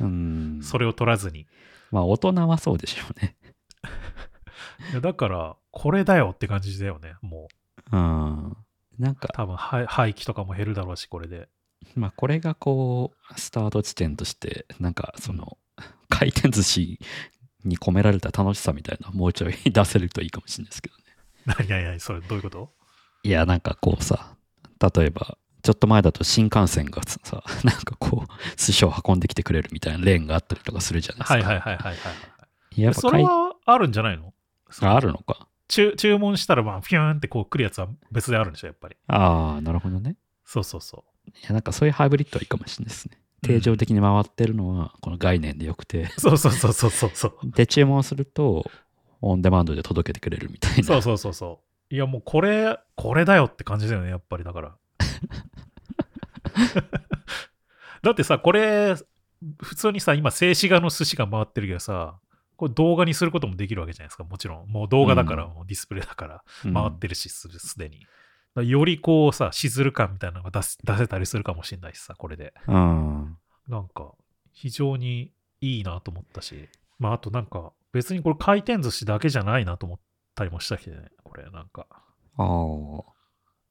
[0.00, 0.60] うん。
[0.62, 1.46] それを取らずに。
[1.90, 3.36] まあ大人はそうでしょうね。
[4.92, 7.48] いやだから、これだよって感じだよね、も
[7.92, 7.96] う。
[7.96, 8.56] うん。
[8.98, 11.48] なんか、多分廃廃棄とかも減るだろうし、これで。
[11.94, 15.56] まあこれがこう、スタート地点として、なんかその、
[16.08, 16.98] 回転寿司
[17.64, 21.02] に込められた楽しさみたいな、もうちょい出せるといいかもしれないですけどね。
[21.46, 22.70] 何何何それどういうこと？
[23.22, 24.36] いや、なんかこうさ、
[24.94, 31.34] 例えば、ちょっと前だと新幹線がさ、 なんかこう、寿司を運んできてくれるみたいなレーンがあったりとかするじゃないですか。
[31.34, 32.12] はいはいはいはいは
[32.76, 32.80] い。
[32.80, 34.32] やっぱそれはあるんじゃないの？
[34.82, 35.48] ああるのか。
[35.68, 38.96] 注注文したら、まあ、ピューンってこう来るやつは別であるんでしょ、やっぱり。
[39.08, 40.16] ああ、なるほどね。
[40.44, 41.15] そうそうそい
[41.46, 43.18] や、なんかそういうハイブリッドはいいかもしれないですね。
[43.42, 46.08] 定常的に回ってるのは、この概念でよくて、う。
[46.20, 47.50] そうそうそうそうそうそう。
[47.50, 48.70] で、注文すると、
[49.20, 50.84] オンデマンドで届けてくれるみたいな。
[50.84, 51.60] そうそうそうそ
[51.90, 51.94] う。
[51.94, 54.76] いやもうこれ、これだよって感じだよね、やっぱりだから。
[58.02, 58.94] だってさ、これ、
[59.62, 62.18] 普通にさ、今、静止画の寿司が回ってるけどさ、
[62.56, 64.68] これ動画にすることもできるわけじゃないですか、もちろん。
[64.68, 68.06] もう動画だから、うんもうディスプレイだから、うん回ってるし、すすでに。
[68.62, 72.54] よりこうさ、しずる感みたいなのが出す出せたりするかもしれないしさ、これで。
[72.68, 73.38] うん。
[73.68, 74.12] なんか、
[74.52, 79.98] 非常にいいなと思ったし、まあ、あとなんか、別にこれ回転寿司だけじゃないなと思っ
[80.34, 81.86] たりもしたけどね、これ、なんか。
[82.36, 83.16] ああ。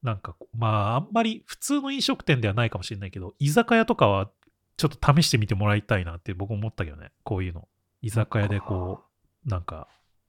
[0.04, 4.30] なんかまあ、あんまり普通の飲食店ではないかもしれないけど、居酒屋とかは
[4.78, 7.68] ちょっと試してみてもらいたいなって僕思ったけどね、こういうの。
[8.02, 9.04] 居酒屋でこ
[9.46, 9.88] う、なんか、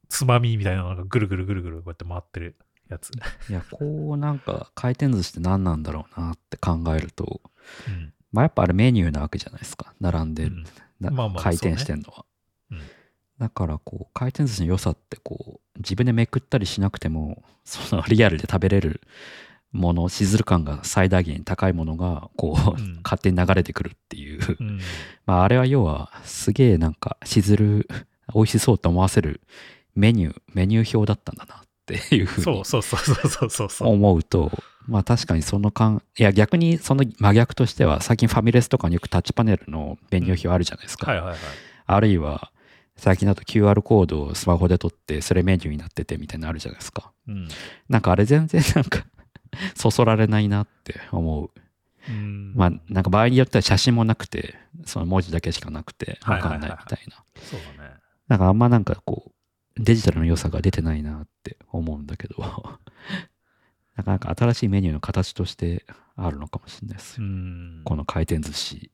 [0.08, 2.56] つまみみたいなのがぐるぐるぐるぐるこうやって回ってる
[2.88, 3.10] やつ。
[3.48, 7.40] いや、こうなんか回転寿司って何なんだろうなって考えると、
[7.88, 8.12] うん。
[8.32, 9.94] まあやっぱあれメニューなわけじゃないですか。
[10.00, 10.56] 並んでる。
[10.56, 10.64] うん
[11.00, 12.24] なまあまあ回転してんのは。
[12.70, 12.84] そうね
[13.38, 19.02] だからこう回転寿司の良さってこう自分でめくったりしなくてもそのリアルで食べれる
[19.72, 24.80] ものしずる感が最大限高いものがこう、うん勝手に流れてくるっていう、うん。
[25.26, 27.88] まああれは要はすげえなんかしずる
[28.34, 29.42] 美味しそうと思わせる
[29.94, 33.88] メニューメニュー表だったんだなっていうふうにそうそうそうそうそうそうそう。
[33.88, 34.50] 思うと
[34.86, 41.38] まあ確かにその感いや逆にその真逆としては最近ファミレスとかによくタッチパネルのメニュー表あるじゃないですか、はいはいはい。
[41.86, 42.50] あるいは
[42.96, 47.48] 最近だと QR コードをスマホで撮ってそれメニューになっててみたいなのあるじゃないですかうん。
[47.88, 49.04] なんかあれ全然なんか
[49.74, 51.50] そそられないなって思う
[52.08, 57.90] うんまあなんか場合によっては写真もなくてその文字だけしかなくてわかんないみたいなそうだね。
[58.28, 59.30] なんかあんまなんかこう
[59.78, 62.36] デジタルの良さが出てないなって思うんだけど。
[63.96, 65.86] なかなか新しいメニューの形として
[66.16, 67.16] あるのかもしれないです。
[67.16, 68.90] この回転寿司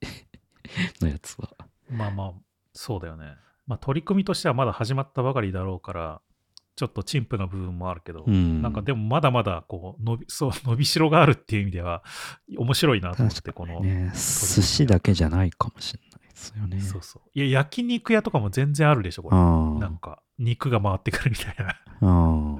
[1.03, 1.51] のやつは。
[1.90, 2.33] まあまあ、
[2.73, 3.35] そうだよね。
[3.66, 6.21] まあ、取り組みとしてはまだ始まったばかりだろうから、
[6.75, 8.62] ちょっと陳腐な部分もあるけど、うん。
[8.62, 12.03] なんかでもまだまだこう伸び そう伸びしろがあるっていう意味では
[12.57, 17.31] 面白いなと思って、この、ね寿司だけじゃないかもしれないですよねそうそう。
[17.35, 19.37] いや、焼肉屋とかも全然あるでしょ、これ。
[19.37, 21.81] うんなんか、肉が回ってくるみたいな。
[22.01, 22.59] うん。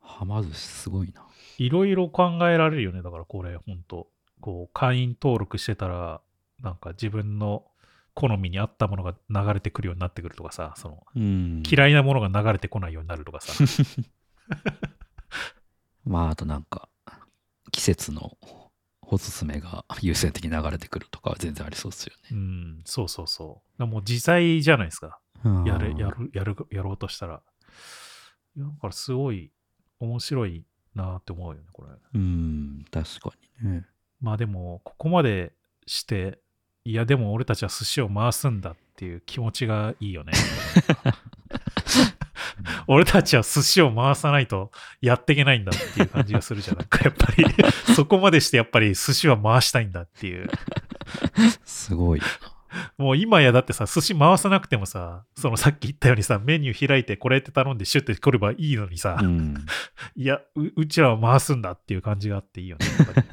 [0.00, 1.26] はま寿司すごいな。
[1.58, 4.08] いろいろ考えられるよね、だからこれ、ほんと。
[4.40, 6.20] こう、会員登録してたら、
[6.60, 7.64] なんか自分の
[8.14, 11.62] 好みに合ったものが流れてくるようになってくるとかさ、その、うん。
[11.68, 13.52] 嫌いなものが流れてこないようになるとかさ。
[16.04, 16.88] まあ、あとなんか、
[17.72, 18.36] 季節の
[19.10, 23.86] おすすめが 優先的に流れてくるとかは全然ありそうですようん、そうそうそう。
[23.86, 25.20] もう自在じゃないですか。
[25.44, 25.70] ね。
[25.70, 27.42] やる、うんやる、やる、やろうとしたら。
[28.56, 29.50] いやだからすごい
[30.00, 30.64] 面白い
[30.94, 31.92] なって思うよね、これ。
[32.14, 33.86] うん、確かにね。
[34.20, 35.52] まあでも、ここまで
[35.86, 36.40] して、
[36.84, 40.32] いやでも俺たちは寿司を回すんだっていう気持ちがいいよね。
[42.86, 46.78] 俺たちは寿司を回さないとやっていけないんだっていう感じがするじゃん。
[46.78, 47.44] なんかやっぱり、
[47.94, 50.50] そこまでしてやっぱり寿司は回したいんだっていう。
[51.64, 52.26] すごいな。
[52.98, 59.64] もう今やだってさ、寿司回さなくてもさ、そのさっき言ったようにさ、メニュー開いてこれって頼んでシュッて来ればいいのにさ、うん。
[60.16, 62.86] いやう、うちらは回すんだっていう感じがあっていいよね。
[62.86, 63.26] やっぱり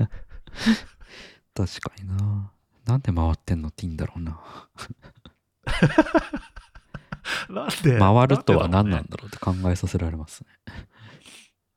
[1.54, 2.52] 確かにな。
[2.86, 3.70] なんで回ってんの？
[3.70, 4.40] っていいんだろうな。
[7.50, 8.00] なんで？
[8.00, 10.48] 回るとは何ななんんだろうって考えさせられますね。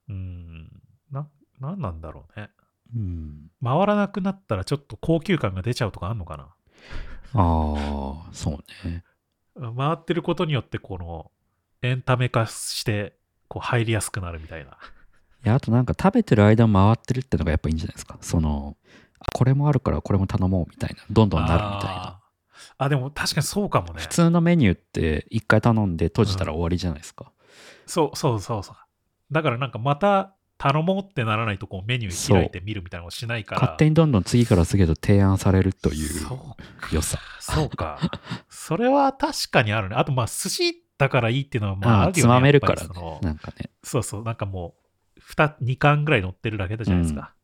[0.09, 0.69] うん。
[1.11, 1.29] な、
[1.61, 2.51] なんなんだろうね。
[2.95, 3.51] うん。
[3.63, 6.45] 回らなくなったらちょっと高級感が出ちゃうとかあんのかな？
[7.35, 8.51] ああ、そ
[8.85, 9.03] うね。
[9.57, 11.31] 回ってることによってこの
[11.83, 13.17] エンタメ化して
[13.49, 14.73] こう入りやすくなるみたいな。
[14.73, 14.75] い
[15.49, 18.19] や、あとなんか食べてる間も回ってるってのがやっぱいいんじゃないですか。
[18.21, 18.77] その、
[19.19, 21.05] あこれもあるからこれも頼もうみたいな。
[21.11, 22.21] どんどんなるみたいな。
[22.79, 24.01] あでも確かにそうかもね。
[24.01, 27.31] 普通のメニューって一回頼んで閉じたら終わりじゃないですか。
[27.87, 28.77] そうそうそうそう。
[29.33, 33.61] だからなんかまた頼もうってならないとこうメニュー開いてみるみたいなのをしないから。
[33.61, 37.19] 勝手にどんどん次から次へと提案されるというそう良さ。
[37.41, 37.99] そうか。
[38.49, 39.97] それは確かにあるね。
[39.97, 42.23] あと、まあ、寿司だからいいっていうのは、まあ、あるよね。
[42.23, 42.83] つまめるから。
[42.87, 43.71] ねなんかね。
[43.83, 44.75] そうそう、なんかも
[45.17, 47.35] う、2、2巻ぐらい乗ってるだけじゃないですか。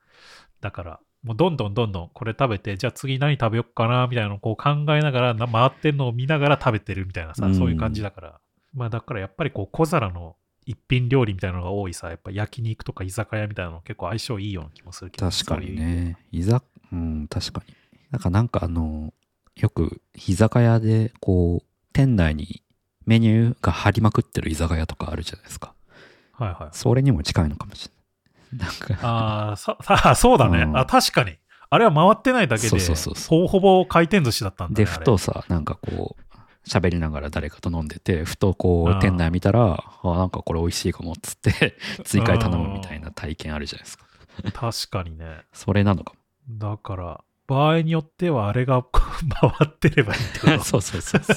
[0.61, 8.41] だから、もうどんどんどんどんこれ食べて、じゃあ次何食べよっかな、みたいなのをこう考えながら、な回ってるのを見ながら食べてるみたいなさ、うんそういう感じだから。
[8.73, 15.31] まあ、だからやっぱりこう、小皿の一品料理みたいなのが多いさ、やっぱ焼肉とか居酒屋みたいなの結構相性いいような気もするけど。
[15.31, 16.17] 確かにね。
[16.31, 16.63] いざ、
[16.93, 17.75] うん、確かに。
[18.11, 19.13] なんかなんかあの、
[19.57, 22.63] よく居酒屋でこう、店内に
[23.05, 25.75] メニューが貼りまくってる居酒屋とかあるじゃないですか。
[26.33, 26.77] はいはい。
[26.77, 28.00] それにも近いのかもしれない。
[28.53, 31.37] なんか、あーさ さそうだね、うんあ、確かに。
[31.73, 34.91] あれは回ってないだけで、そうそうそうそほぼほぼ回転寿司だったんだで、ね。
[34.91, 44.05] あれふとさ、なんかこう、喋りながら誰かと飲んでて、ふとこう、店内見たら、あ、なんかこれ美味しいかもっつって、追加で頼むみたいな体験あるじゃないですか。
[44.53, 45.43] 確かにね。
[45.53, 46.15] それなのか
[46.49, 50.59] だから、場合によってはあれが 回ってればいいってこも。
[50.59, 50.65] と？
[50.65, 51.37] そうそうそうそう。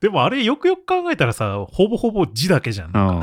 [0.00, 2.96] でもあれよくよく考えたらさ、ほぼほぼ字だけじゃん。
[2.96, 3.22] うん。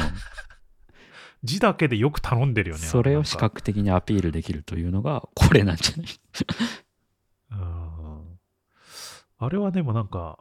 [1.43, 2.81] 字だけでよく頼んでるよね。
[2.81, 6.07] それを視覚的にアピールできるというのが、これなんじゃない？
[7.51, 8.39] うん
[9.39, 10.39] あれはでもなんか、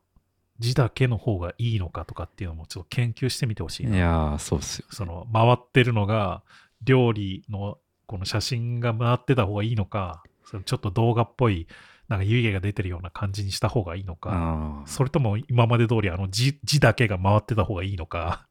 [0.59, 3.95] 字だけの方がいいのかとかっていうのもちょっと研究してみてほしいな。
[3.97, 4.87] いやー、そうっすよ。
[4.91, 6.43] その回ってるのが
[6.83, 7.77] 料理の
[8.07, 11.67] この写真が回ってた方がいいのか、そのちょっと動画っぽい
[12.09, 18.47] なんか湯気が出てるような感じにした方がいいのか、それとも今まで通りあの字字だけが回ってた方がいいのか、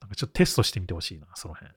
[0.00, 1.72] なんかちょっとテストしてみてほしいな、その辺。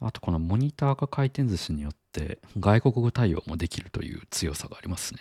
[0.00, 5.20] あとこのモニターが回転寿司によって外国語対応もできるという強さがありますね。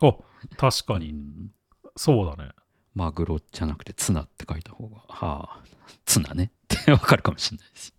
[0.00, 0.24] お
[0.56, 1.50] 確かに、うん
[1.96, 2.50] そうだね。
[2.94, 5.64] マグロじゃなくてツナって書いた方が、はあ、
[6.06, 7.94] ツナねって わかるかもしれないです。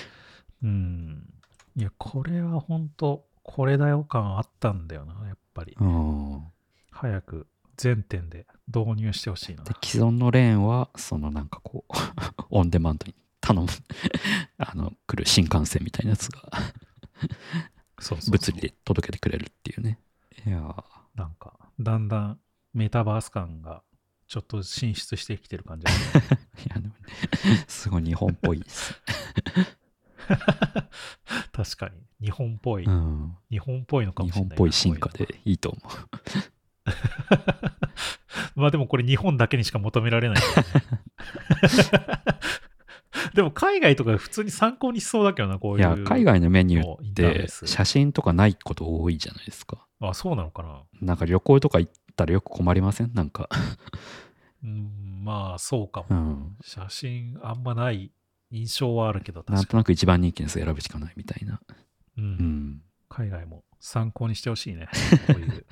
[0.62, 1.32] うん。
[1.76, 5.76] いや、これは本当これだよ感あったんだよな、やっぱり。
[5.78, 6.46] うん。
[6.90, 7.46] 早く
[7.76, 9.74] 全店で導入してほしいなで。
[9.82, 11.92] 既存のレーンはそのなんかこう
[12.50, 13.68] オンデマンドに頼む
[14.58, 16.40] あの来る新幹線みたいなやつが
[17.98, 19.98] そうそう物理で届けてくれるっていうね
[20.46, 22.40] いやーなんか、だんだん
[22.72, 23.82] メタバース感が
[24.26, 25.98] ちょっと進出してきてる感じだね
[26.66, 26.94] いやでもね
[27.68, 28.94] すごい日本っぽいです、
[31.52, 32.26] 確かに。
[32.26, 32.84] 日本っぽい。
[32.84, 34.56] うん、日本っぽいのかも日しれないな。
[34.56, 36.51] 本っぽい進化こでいいと思う。
[38.56, 40.42] まあでもこれ日本だけにしか求められないね、
[43.34, 45.78] でも海外とか普通に参考にしそうだけどな、こういう。
[45.78, 50.82] いや海外のメニューって写真とかないこと多いじゃないですかあ、そうなのかな。
[51.00, 53.12] なんか旅行とか行ったらよく困りません？
[53.14, 53.48] なんか
[54.62, 56.06] うん、まあそうかも。
[56.10, 58.12] うん写真あんまない
[58.50, 61.60] 印象はあるけど、なんとなく一番人気のやつ選ぶしかないみたいな
[62.16, 62.22] に。
[62.24, 62.82] うんうん
[63.12, 64.88] 海外も参考にしてほしいね。
[65.28, 65.66] こういう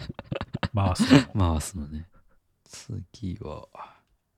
[0.75, 1.53] 回すのも。
[1.55, 2.07] 回すのね。
[2.65, 3.67] 次は、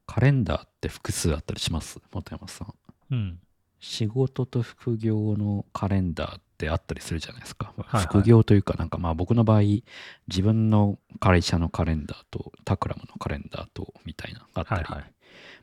[0.07, 2.01] カレンダーって複数あったりします？
[2.13, 2.75] 本山さん。
[3.11, 3.41] うん。
[3.81, 7.75] 仕事と副業のカレンダーってあったりするじゃないですか。
[7.77, 9.63] いはい副業というか、なんかまあ僕の場合、
[10.29, 15.13] 自分の会社のカレンダーと、タクラムのカレンダーと、みたいなのがあったり、はいはい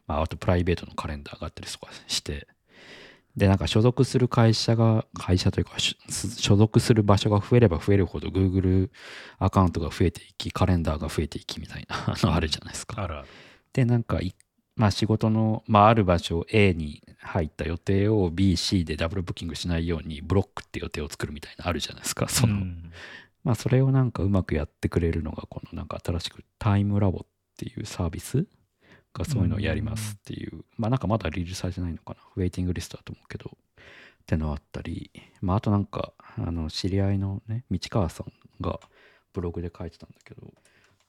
[0.08, 2.48] まあ、あとプライベートのカレンダーがあったりとかして、
[3.40, 8.90] で、なんか所属する会社が、会社というか、し所属する場所が増えれば増えるほど、Google
[9.40, 13.02] アカウントが増えていき、カレンダーが増えていきみたいな のあるじゃないですか。
[13.02, 13.28] あるある。
[13.72, 14.36] で、なんかい、
[14.76, 22.28] まあ仕事の、まあある場所 A に入った予定を B、C でダブルブッキングしないようにブロックって予定を作るみたいなのあるじゃないですか。
[22.28, 22.92] その、うん
[23.46, 27.28] まあそれをなんかうまくやってくれるのが、このなんか新しくタイムラボっ
[27.58, 28.48] ていうサービス
[29.14, 32.20] がそういうのをやりますっていう、まあなんかまだリリースされてないのかな。
[32.36, 38.32] ウェイティングリストだと思うけど、ってのあったり、まああとなんか、あの知り合いのね、道川さん
[38.62, 38.80] が
[39.34, 40.54] ブログで書いてたんだけど、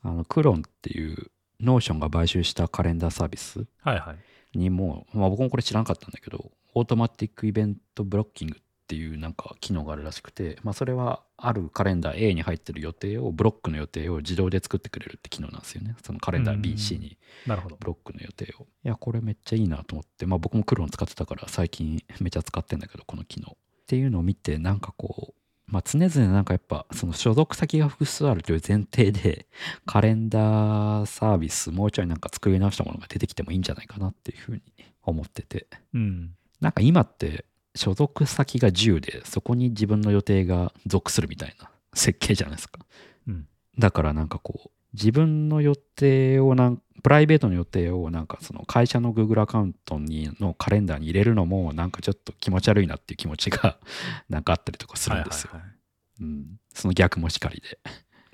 [0.03, 1.31] あの Cron っていう
[1.61, 3.67] Notion が買収したカレンダーサービス。
[3.83, 4.59] はいはい。
[4.59, 8.61] にも、まあ、僕もこれ知らなかったんだけど、 Automatic Event Blocking っ
[8.91, 15.95] ていうなんか機能があるらしくて、まあ、それはあるカレンダー A に入ってる予定を、ブロックの予定を自動で作ってくれるって機能なんですよね。
[16.05, 17.17] そのカレンダーうん BC に
[17.47, 17.77] なるほど。
[17.79, 18.67] ブロックの予定を。
[18.85, 23.53] いや、これめっちゃいいなと思って、まあ僕もクローン使ってたから最近めっちゃ使ってんだけど、この機能。
[23.53, 29.47] っていうのを見て、なんかこう、まあ常々なんかやっぱその所属先が複数あるという前提で、
[29.87, 34.63] カレンダーサービスもうちょいなんか作り直したものが出てきてもいいんじゃないかなっていうふうに
[35.05, 35.69] 思ってて。
[35.95, 36.35] うん。
[36.61, 42.81] なんか今って所属先が10で、そこに自分の予定が属するみたいな設計じゃないですか。
[43.27, 43.47] うん
[43.79, 53.79] だからなんかこう、自分の予定をなんプライベートの予定をなんかその会社の Google アカウントにのカレンダーに入れるのもなんかちょっと気持ち悪いなっていう気持ちが
[54.29, 55.51] なんかあったりとかするんですよ。
[55.53, 55.79] はいはいはい
[56.21, 57.79] うん、その逆もしかりで。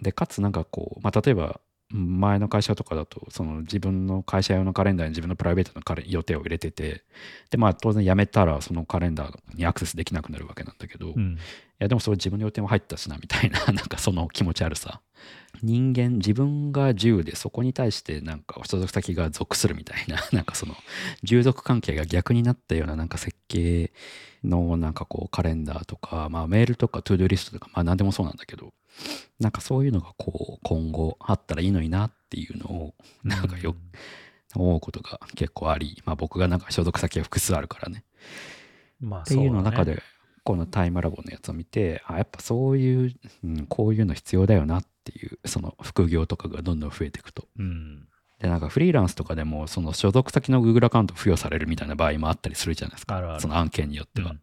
[0.02, 1.60] でかつなんかこう、まあ、例えば
[1.90, 7.04] 前の会社とかだとその自分の会社用のカレンダーに自分のプライベートのカレ予定を入れてて
[7.50, 11.38] でまあ当然辞めたらそのカレンダーにアクセスできなくなるわけなんだけど、いうん。
[11.78, 15.02] やでもそれ自分の予定も入ったしなみたいな なんかその気持ち悪さ
[15.62, 20.74] 人間自分が主でそこに対してなんか所属先が属するみたいな なんかその
[21.22, 23.92] 従属関係が逆になったようななんか設計
[24.42, 28.72] のなんかこうカレンダーとか、まあ、メールとかトゥードゥリストとかまあ何でもそうなんだけど
[29.38, 33.76] なんかそういうのがこう今後あったらいいのになっていうのをなんかよく
[34.54, 38.04] 思うことが結構あり、まあ、僕がなんか所属先が複数あるからね。
[39.00, 40.02] まあ、っていうの中で
[40.42, 47.46] このタイムラボのやつを見てあやっぱそういう、うん、こういうの必要だよなっていうその副業とかがどんどん増えていくと。
[47.58, 48.08] うん。
[48.38, 53.38] でなんかフリーランスとかでもその所属先の Google アカウント付与されるみたいな場合もあったりするじゃないですか。
[53.40, 54.34] その案件によっては、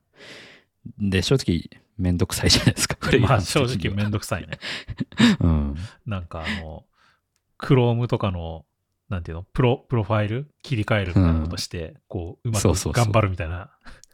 [1.00, 1.10] うん。
[1.10, 4.60] で正直めんどくさいじゃないですかまあ正直めんどくさいね。
[5.40, 5.76] うん。
[6.06, 6.84] なんかあの、
[7.60, 8.66] Chrome とかの、
[9.10, 13.06] なんていうの、プロ、プロファイル切り替えるみたいなことして、こう、うまくそうそうそう。
[13.06, 13.70] 頑張るみたいな。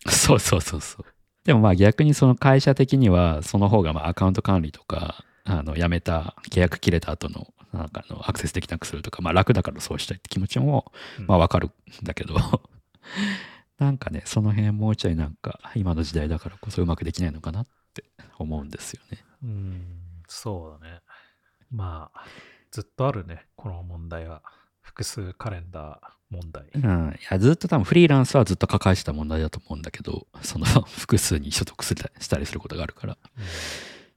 [0.07, 1.05] そうそうそうそう。
[1.45, 11.27] でもまあ逆にその会社的にはその方がまあアカウント管理とかあの辞めた契約切れた後のなんかあのアクセスできなくするとかまあ楽だからそうしたいって気持ちもうん。
[11.27, 11.71] まあわかるん
[12.03, 12.35] だけど
[13.79, 18.03] なんかねその辺もうちょいなんか今の時代だからこそうまくできないのかなって
[18.37, 19.19] 思うんですよね。
[19.43, 19.83] うん、
[20.27, 21.01] そうだね。
[21.71, 22.21] まあ、
[22.71, 24.41] ずっとあるね、この問題は。
[24.89, 26.65] 複数カレンダー問題。
[26.73, 33.17] うん、いやずっと多分フリーランスはずっと抱えてた問題だと思うんだけどその 複数に所属したりすることがあるから、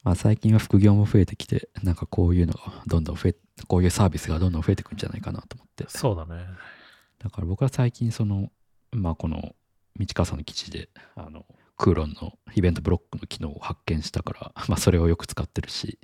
[0.03, 3.37] まあ、最近は副業も増えてきてなんかこういうのがどんどん増え
[3.67, 6.45] こういうサービスがどんどん増えてくんじゃないかなと思ってそうだね。
[7.19, 8.51] だから僕は最近その
[8.93, 9.55] まあこの
[9.99, 11.45] 道川さんの記事であの
[11.76, 15.99] クーロンのイベントブロックの機能を発見したから、 まあ、それをよく使ってるし、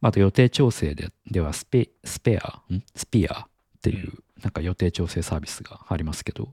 [0.00, 2.82] まあ、あと予定調整でではスペスペアん？
[2.94, 6.52] スピアっていうなんか予定調整サービスがありますけど、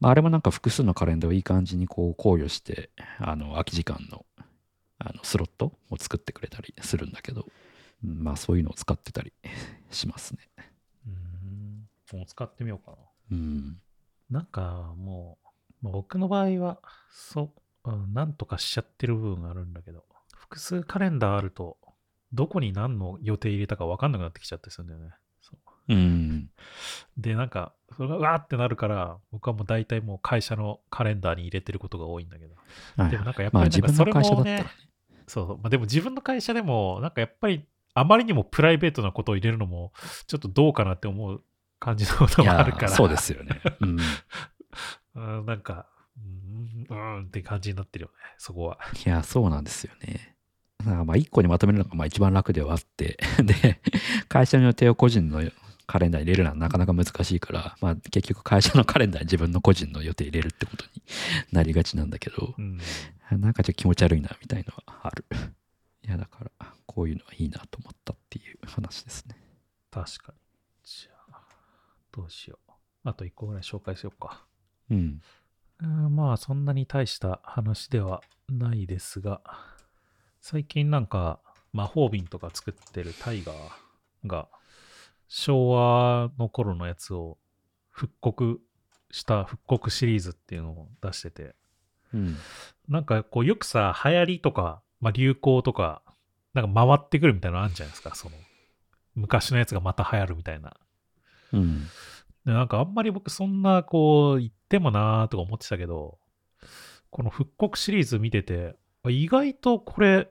[0.00, 4.26] まあ、あれもなんか複数のカレンダーをいい感じにこう考慮してあの空き時間の
[4.98, 7.48] あのスロットを作ってくれたりするんだけど、
[8.04, 9.32] うんまあそういうのを使ってたり
[9.90, 10.48] しますね。
[11.06, 11.88] うん。
[12.18, 12.98] もう使ってみようかな。
[13.32, 13.80] うん。
[14.32, 15.38] なんかも
[15.82, 16.78] う、まあ、僕の場合は、
[17.10, 17.52] そ
[17.84, 20.04] う、うん、なんとかしちゃってる部分があるんだけど、
[20.34, 21.76] 複数カレンダーあると、
[22.32, 25.10] どこに何の予定入れたか分かんなくなってきちゃったりするんだよね。
[25.42, 26.48] そううん。
[27.18, 32.54] で、なんか、それがうわーってなるから、僕はもう大体もう会社のカレンダーに入れてることが多いんだけど。
[32.96, 34.76] はいでもなんかやっぱまありなんかそれ自分の会社だもねったらね。、
[35.26, 39.92] そうそう、まあ、でも自分の会社でも、なんかやっぱり、あまりにもプライベートなことを入れるのも、
[40.26, 41.44] ちょっとどうかなって思う
[41.82, 42.88] 感じのこともあるから。
[42.90, 43.60] そうですよね。
[43.80, 43.98] うん。
[43.98, 44.02] い
[45.16, 48.78] うんなんか、うん、うんって感じになってるよね、そこは。
[49.04, 50.36] や、そうなんですよね。
[50.78, 53.80] だからまあ一個にまとめるのがまあ一番楽ではあって、 で、
[54.28, 55.42] 会社の予定を個人の
[55.86, 61.02] カレンダーに入れるのはなかなか難しいから、まあ結局会社のカレンダーに自分の個人の予定入れるってことに
[61.50, 62.78] なりがちなんだけど、うん。
[63.32, 65.24] なんかちょっと気持ち悪いなみたいのはある。
[66.06, 69.36] いや、だからこういうのはいいなと思ったっていう話ですね。
[69.90, 70.41] 確かに。
[72.12, 72.72] どうしよう。
[73.04, 74.44] あと一個ぐらい紹介しようか。
[74.90, 75.20] うん。
[75.80, 79.40] うんまあ、そんなに大した話ではないですが、
[80.40, 81.40] 最近なんか、
[81.72, 83.56] 魔法瓶とか作ってるタイガー
[84.26, 84.48] が、
[85.26, 87.38] 昭和の頃のやつを
[87.90, 88.60] 復刻
[89.10, 91.54] した復刻シリーズっていうのを出してて、
[92.12, 92.36] うん。
[92.88, 96.02] なんかこうよくさ、流行りとか、まあ、流行とか、
[96.54, 98.36] なんか回ってくるみたいなのあるんじゃないですか、その、
[99.14, 100.76] 昔のやつがまた流行るみたいな。
[101.52, 101.86] うん。
[102.44, 106.18] でなんかあんまり僕そんなこう言ってもなーとか思ってたけど、
[107.10, 108.74] この復刻シリーズ見てて、
[109.04, 110.28] あ意外とこれ、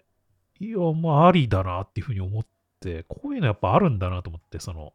[0.59, 2.45] いや、まあありだなっていうふうに思っ
[2.79, 4.93] て、こういうのやっぱあるんだなと思って、その、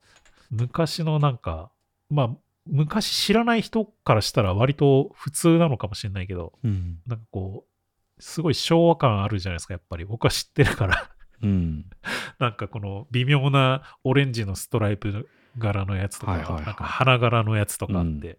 [0.50, 1.70] 昔のなんか、
[2.10, 2.30] まあ、
[2.66, 6.98] 昔知らない人からしたら割と普通なのかもしれないけど、うん。
[7.06, 10.04] なんかこう、すごい昭和感あるじゃないですか、やっぱり。
[10.04, 11.10] 僕は知ってるから。
[11.42, 11.84] うん。
[12.38, 18.36] なんかこの微妙なオレンジのストライプ柄のやつとか、はいはいはいなんか花柄のやつとかあって、うん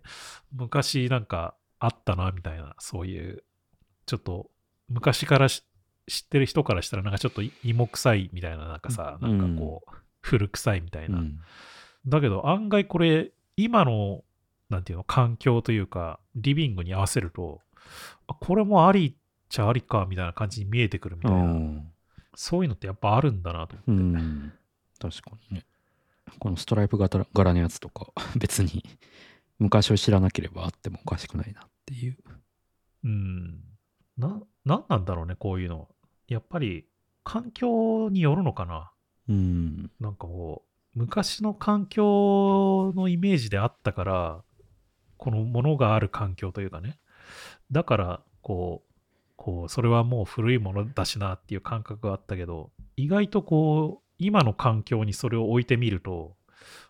[0.54, 3.44] 昔なんかあったなみたいな、そういう、
[4.06, 4.50] ちょっと
[4.88, 5.64] 昔からし
[6.08, 9.92] 知ってる人からしたらなんかちょっと芋臭いみたいな、なんかさ、うんなんかこう、
[10.22, 11.20] 古臭いみたいな。
[11.20, 11.40] うん。
[12.08, 14.24] だけど案外これ、今の、
[14.70, 17.62] なんていうの、環境というか、リビングに合わせると、
[18.28, 19.14] あこれもありっ
[19.50, 21.92] ちゃありかみたいな感じに見えてくるみたいな、うん
[22.40, 24.20] そういうのってやっぱあるんだなと思って。
[24.20, 24.54] うん。
[25.00, 25.66] 確かにね。
[26.40, 28.84] このストライプ型柄のやつとか、 別に
[29.60, 32.18] 昔を知らなければあってもおかしくないなっていう。
[33.04, 33.64] うん。
[34.18, 35.88] な、なんなんだろうね、こういうの。
[36.28, 36.86] やっぱり、
[37.24, 38.92] 環境によるのかな。
[39.30, 39.92] うん。
[40.00, 40.64] なんかも
[40.96, 44.44] う、昔の環境のイメージであったから、
[45.18, 47.00] このものがある環境というかね。
[47.72, 48.94] だから、こう、
[49.36, 56.36] こう、それはもう古いものだしなっていう感覚があったけど、意外とこう、今の環境にそれを置いてみると、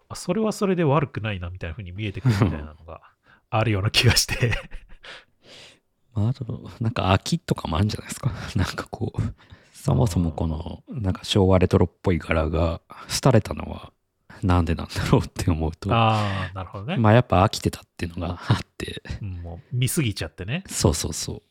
[0.09, 3.01] あそれはそれで悪くないなみたいな風に見えてくるみたいなのが
[3.49, 4.51] あるような気がして。
[6.13, 8.32] まあ、あと、なんか秋とかもあるんじゃないですか？
[8.55, 9.21] なんかこう、
[9.73, 12.82] そもそもこの、なんか昭和レトロっぽい柄が
[13.21, 13.91] 廃れたのは、
[14.43, 16.97] なんでなんだろうって思うと、ああ、なるほどね。
[16.97, 20.63] まあやっぱ飽きてたっていうのがあって、うんもう見すぎちゃってね。
[20.67, 21.41] そうそうそ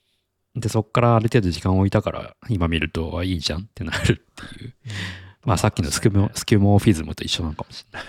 [0.57, 0.61] う。
[0.61, 4.75] で、そっからある程度時間を置いたから、今見ると、あ、いいじゃんってなるっていう。
[4.85, 8.01] うんまあさっきのスキュモスキュモフィズムと一緒なのかもしれ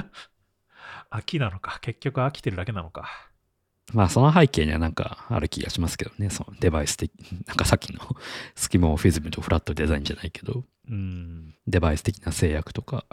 [0.00, 0.06] ない。
[1.20, 1.78] 飽きなのか。
[1.80, 3.08] 結局飽きてるだけなのか。
[3.92, 6.30] まあその背景にはなんかある気がしますけどね。
[6.30, 7.12] そのデバイス的、
[7.46, 8.00] なんかさっきの
[8.56, 11.54] スキモフィズムとフラットデザインじゃないけど、うん。
[11.68, 13.06] デバイス的な制約とか、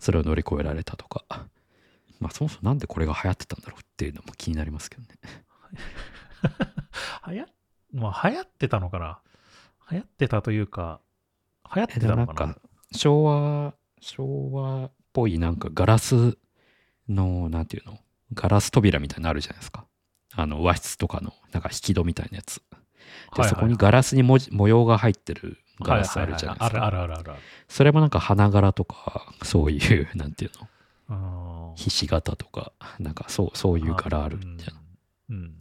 [0.00, 1.24] それを乗り越えられたとか。
[2.18, 5.08] まあそもそもなんでこれが流行ってたんだろうっていうのも気になりますけどね。
[8.24, 9.20] 流行ってたのかな。
[9.92, 11.00] 流行ってたというか、
[11.74, 12.54] 流行ってたのかな？
[12.54, 12.60] か
[12.92, 16.38] 昭和、昭和っぽいなんかガラス
[17.08, 17.98] の、なんていうの？
[18.34, 19.86] ガラス扉みたいなのあるじゃないですか。
[20.34, 22.62] あの和室とかのなんか引き戸みたいなやつ。
[23.36, 26.84] で、そこにガラスに文字模様が入ってるガラスあるじゃないですか。
[26.86, 30.50] あるあるあるあるそれもなんか花柄とか、そういう、なんていう
[31.08, 31.72] の？
[31.76, 34.54] ひし形とか、なんかそう、そういう柄あるじゃん。
[35.30, 35.36] うん。
[35.36, 35.54] うん。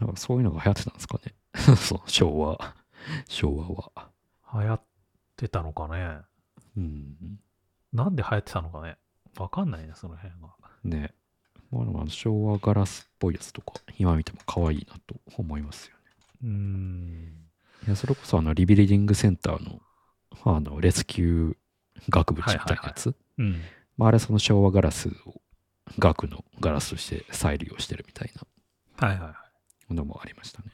[0.00, 1.34] なんかそういうのが流行ってたんですかね？
[1.76, 2.74] そう、昭和。
[3.28, 4.09] 昭和は。
[5.40, 6.18] ってたのかね。
[6.76, 7.38] うん。
[7.92, 8.96] なんで流行ってたのかね。
[9.38, 10.48] わかんないね、その辺が。
[10.84, 11.14] ね。
[11.70, 16.02] まああの昭和ガラスっぽいやつとか、今見ても可愛いなと思いますよね。
[16.42, 17.34] うーん。
[17.86, 19.80] いや、それこそあの、リビルディングセンターの、
[20.44, 21.56] あの、レスキュー
[22.10, 23.14] 学部みたいなやつ。
[23.38, 23.60] うん。
[23.96, 25.40] まあ、あれその昭和ガラスを
[25.98, 28.32] 額のガラスとして再利用してるみたい
[28.96, 29.94] はいはいはい。
[29.94, 30.70] なのもありましたね。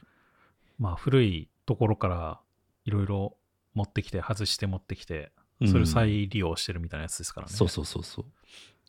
[0.77, 2.39] まあ古いところから
[2.85, 3.36] いろいろ
[3.77, 7.53] 持ってきて、外して持ってきて、それをうん再利用してるみたいなやつですからね。
[7.53, 8.25] そうそうそうそう。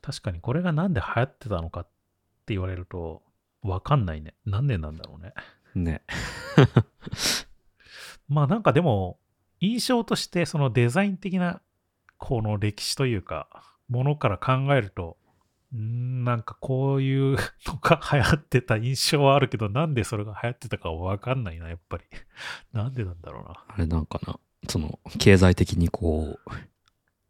[0.01, 1.85] 確かにこれがなんで流行ってたのかっ
[2.47, 3.23] て言われると、
[3.63, 4.35] わかんないね。
[4.47, 5.35] 何年なんだろうね。
[5.75, 6.03] ね。
[8.29, 9.21] まあなんかでも、
[9.61, 11.61] 印象としてそのデザイン的な
[12.17, 15.19] この歴史というか、ものから考えると、
[15.71, 17.37] なんかこういう
[17.67, 22.05] のが流行ってた印象はあるけど、なんでそれが流行ってたかわかんないな、やっぱり。
[22.73, 23.65] なんでなんだろうな。
[23.69, 26.51] あれなんかな、その、経済的にこう、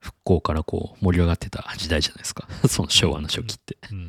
[0.00, 2.48] 復興からこう、盛り上がってた時代じゃないですか。
[2.68, 3.76] その昭和の初期って。
[3.92, 4.08] うん。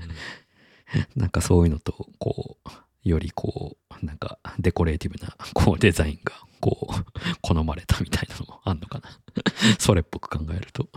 [1.16, 2.70] なんかそういうのと、こう、
[3.10, 7.06] よりこう、なんかデコレーティブな、こう、デザインが、こう、
[7.42, 9.10] 好まれたみたいなのもあんのかな。
[9.80, 10.88] それっぽく考えると。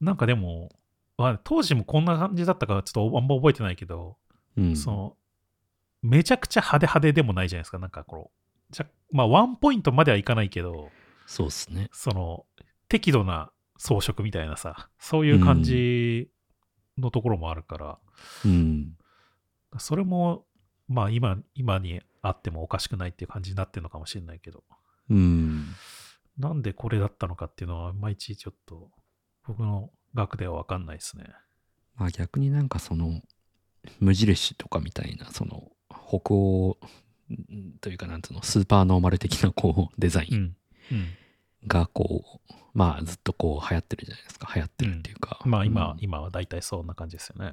[0.00, 0.70] なんかでも、
[1.16, 4.16] まあ当時もこんな感じだったかちょっとあんま覚えてないけど、
[4.56, 4.76] うん。
[4.76, 5.16] その、
[6.02, 7.78] めちゃくちゃ派手派手でもないじゃないですか。
[7.78, 8.41] なんかこう、
[8.72, 10.90] じゃまあワンポイントまではいかないけど、
[11.26, 11.88] そうっすね。
[11.92, 12.46] その、
[12.88, 16.28] 適度な装飾みたいなさ、そういう感じ
[16.98, 17.98] のところもあるから、
[18.44, 18.96] うん。
[19.78, 20.44] それも、
[20.88, 24.64] まあ今、今にあってもおかしくないっていう感じになってるのかもしれないけど、
[25.08, 25.66] うん。
[26.38, 28.90] なんでこれだったのかっていうのは、いまいちちょっと、
[29.46, 31.24] 僕の学ではわかんないですね。
[31.96, 33.20] まあ逆になんかその
[34.00, 36.86] 無印とかみたいなその北欧ん
[37.80, 40.56] というかなんつうのスーパーノーマル的なこうデザインうん。
[40.92, 41.06] うん。
[41.66, 47.52] がこうまあずっとこう流行ってるじゃないですか流行ってるっていうか、まあ今、うん今は大体そんな感じですよね。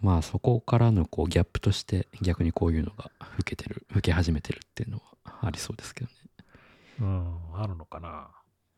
[0.00, 6.16] まあそこからのこうギャップとして逆にこういうのが受けてる受け始めてるっていうのはありそうですけどね
[7.00, 8.28] うん、あるのかな。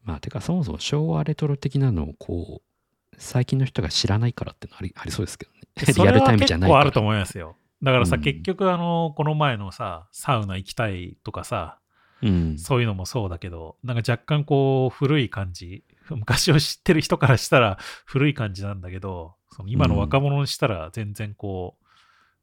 [0.04, 7.56] まあてかそもそも昭和レトロ的なのをこう最近の人が知らないからってのありありそうですけどねリアルタイムじゃないから結構あると思いますよ。
[7.82, 11.78] だからさ、うん結局あの、この前のさ、サウナ行きたいとかさ、
[12.22, 21.82] うんそういうのもそうだけど、なんか若干こう、古い感じ、昔を知ってる人からしたら古い感じなんだけど、その今の若者にしたら全然こう、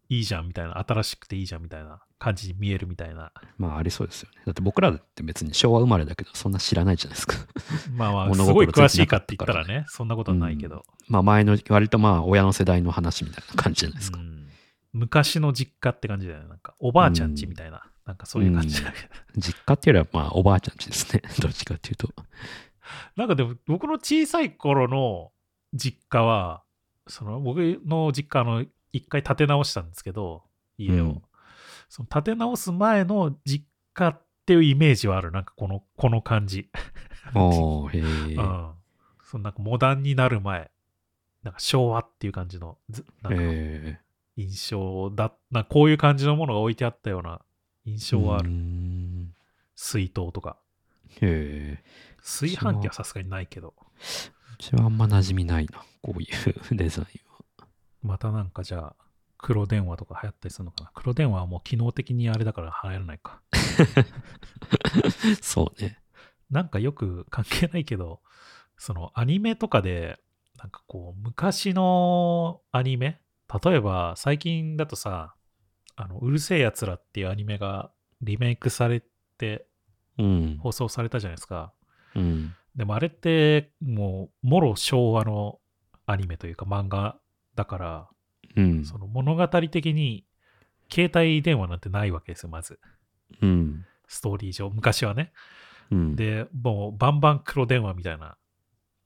[0.10, 3.32] いいじゃんみたいな、新しくていいじゃんみたいな感じに見えるみたいな。
[3.58, 4.42] まあありそうですよね。
[4.46, 7.36] だって僕らだって別に昭和生まれだけどそんな知らないじゃないですか。
[7.96, 10.84] まあまあ、物すごい詳しいかって言ったらね、そんなことはないけど。
[11.08, 14.20] まあ前の割とまあ親の世代の話みたいな感じじゃないですか。
[14.94, 16.48] うん昔の実家って感じだよね。
[16.48, 19.08] なんか、おばあちゃんちみたいな、なんかそういう感じだけど。
[19.38, 21.22] 実家っていうよりはまあおばあちゃんちですね。
[21.40, 22.10] どっちかっていうと。
[23.16, 25.32] なんかでも、僕の小さい頃の
[25.76, 26.64] 実家は、
[27.06, 30.44] その僕の実家あの一回建て直したんですけど、
[30.78, 31.06] 家を。
[31.06, 31.22] うん
[31.92, 35.32] その建て直す前の実家っていうイメージはある。
[35.32, 36.70] なんかこの、この感じ。
[37.34, 37.98] おー、
[38.30, 38.36] へえ。
[38.36, 38.72] うん。
[39.24, 40.70] そのなんかモダンになる前、
[41.42, 44.00] なんか昭和っていう感じの、ずなんかえ
[44.40, 47.42] 印象だ、なこういう感じのものが置いてあったような
[47.84, 48.50] 印象はある。
[48.50, 49.34] ん
[49.76, 50.58] 水筒とか。
[51.22, 51.84] へえ。
[52.22, 53.74] 炊飯器はさすがにないけど。
[53.78, 57.68] うちはあんま馴染みないな、こういうデザインは。
[58.02, 58.96] またなんかじゃあ、
[59.38, 60.92] 黒電話とか流行ったりするのかな？
[60.94, 63.42] 黒電話はもう機能的にあれだから流行らないか。
[65.42, 66.00] そうね。
[66.50, 68.22] なんかよく関係ないけど、
[68.78, 70.18] そのアニメとかで、
[70.58, 73.22] なんかこう、昔のアニメ
[73.64, 75.36] 例えば最近だとさ、
[75.96, 77.92] あの、うるせえやつらっていうアニメが
[78.22, 79.04] リメイクされ
[79.38, 79.66] て
[80.20, 80.58] うん。
[80.62, 81.74] 放送されたじゃないですか。
[82.16, 82.54] うん。
[82.76, 85.60] でもあれってもう、もろ昭和の
[86.06, 87.18] アニメというか漫画
[87.56, 88.10] だから、
[88.56, 88.86] うん。
[88.86, 90.26] その物語的に
[90.92, 92.80] 携帯電話なんてないわけですよ、まず。
[93.42, 93.86] うん。
[94.08, 95.32] ストーリー上、昔はね。
[95.92, 96.16] うん。
[96.16, 98.38] で、もうバンバン黒電話みたいな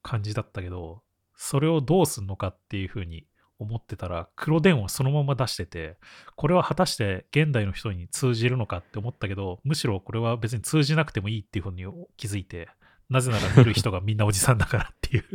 [0.02, 1.04] 感じだったけど、
[1.36, 3.28] それをどうすんのかっていうふうに
[3.64, 5.98] 思ってたら、黒電話そのまま出してて、
[6.36, 11.86] これは果たして現代の人に通じるのかって思ったけど、むしろこれは別に通じなくてもいいっていうふうに
[12.18, 12.70] 気づいて、
[13.10, 15.26] なぜなら見る人がみんなおじさんだからっていう。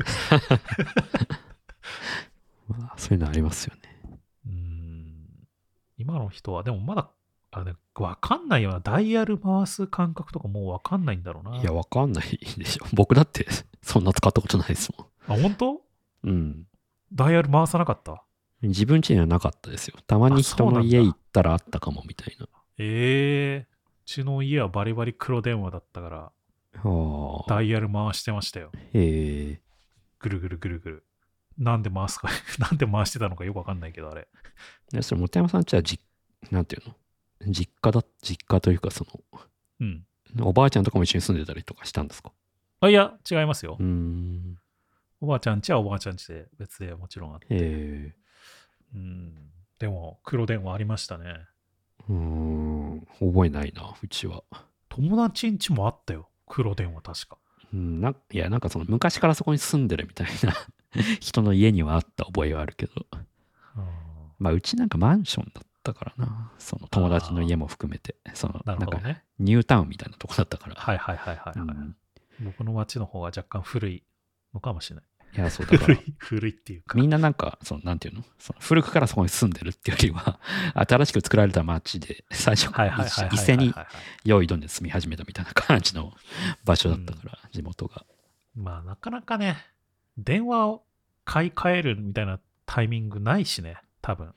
[2.68, 3.80] まあ、そういうのありますよね。
[4.46, 5.48] うーん
[5.96, 7.10] 今の人は、でもまだ、
[7.50, 11.58] あね、わかんないような、ダイヤル回す感覚とかもうわかんないんだろうな。
[11.60, 12.86] いや、わかんないでしょ。
[12.92, 13.46] 僕だって
[13.82, 15.72] そんな使ったことないですもあ、本当？
[15.72, 15.78] ん。
[16.24, 16.67] うん。
[17.12, 18.22] ダイヤル回さなかった？
[18.62, 19.96] 自分家にはなかったですよ。
[20.06, 22.46] たまに人の家行ったらあったかもみたいな。
[22.78, 26.32] ええうちの家はバリバリ黒電話だったから。
[27.48, 28.70] ダイヤル回してましたよ。
[28.92, 29.60] へえ。
[30.18, 31.04] ぐるぐるぐるぐる。
[31.56, 32.28] なんで回すか、
[32.58, 34.28] なんで回してたのかよくわかんないけど、あれ。
[34.92, 36.00] でそれ、本山さんちはじ、
[36.50, 36.94] なんていうの？
[37.52, 39.04] 実家だ、実家というか、そ
[39.80, 40.04] うん。
[40.34, 42.32] の、おばあちゃんとかも一緒に住んでたりとかしたんですか？
[42.80, 43.86] あ、いや、違いますようー。
[43.86, 44.58] ん。
[45.20, 47.46] おばあちゃんちはおばあちゃんちで別でもちろんあって。
[47.50, 48.14] へえ。
[48.94, 49.34] うん。
[49.78, 51.46] でも、黒電話ありましたね。
[52.08, 53.06] うーん。
[53.20, 54.42] 覚えないな、うちは。
[54.88, 56.28] 友達んちもあったよ。
[56.46, 57.38] 黒電話確か。
[57.72, 60.54] うん、ないや、なんかその、昔からそこに住んでるみたいな
[61.20, 62.92] 人の家にはあった覚えはあるけど。
[63.12, 63.26] うん
[64.38, 66.52] まあ、うちなんかマンションだったからな。
[66.58, 68.14] その友達の家も含めて。
[68.34, 69.24] その、ななんかるほどね。
[69.40, 70.76] ニュータウンみたいなとこだったから。
[70.76, 71.96] はいはいはいはい、はいうん
[72.40, 74.04] 僕の町の方が若干古い
[74.54, 75.04] のかもしれない。
[75.36, 76.98] いや、そうだから 古い、古いっていうか。
[76.98, 78.24] みんななんか、その、なんていうの？
[78.38, 80.40] その古くからそこに住んでるっていうよりは、
[80.74, 83.36] 新しく作られた街で、最初はいはいはいはいはいはい。
[83.36, 83.74] 一斉に
[84.24, 86.14] 用意どんで住み始めたみたいな感じの
[86.64, 88.04] 場所だったから、地元が。
[88.54, 89.56] まあなかなかね、
[90.16, 90.84] 電話を
[91.24, 94.34] 買い替えるみたいなタイミングないしね、多分。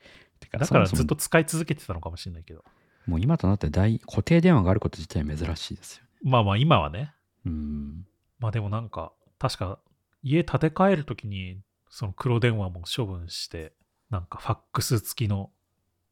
[0.50, 2.64] だからずっと使い続けてたのかもしれないけど。
[3.06, 6.10] もう今となって大固定電話があること自体珍しいですよね。
[6.22, 7.14] まあまあ今はね。
[7.44, 8.06] うん。
[8.38, 9.78] まあでもなんか、確か
[10.22, 13.72] 家建て替えるときに、その黒電話も処分して、
[14.10, 15.50] なんかファックス付きの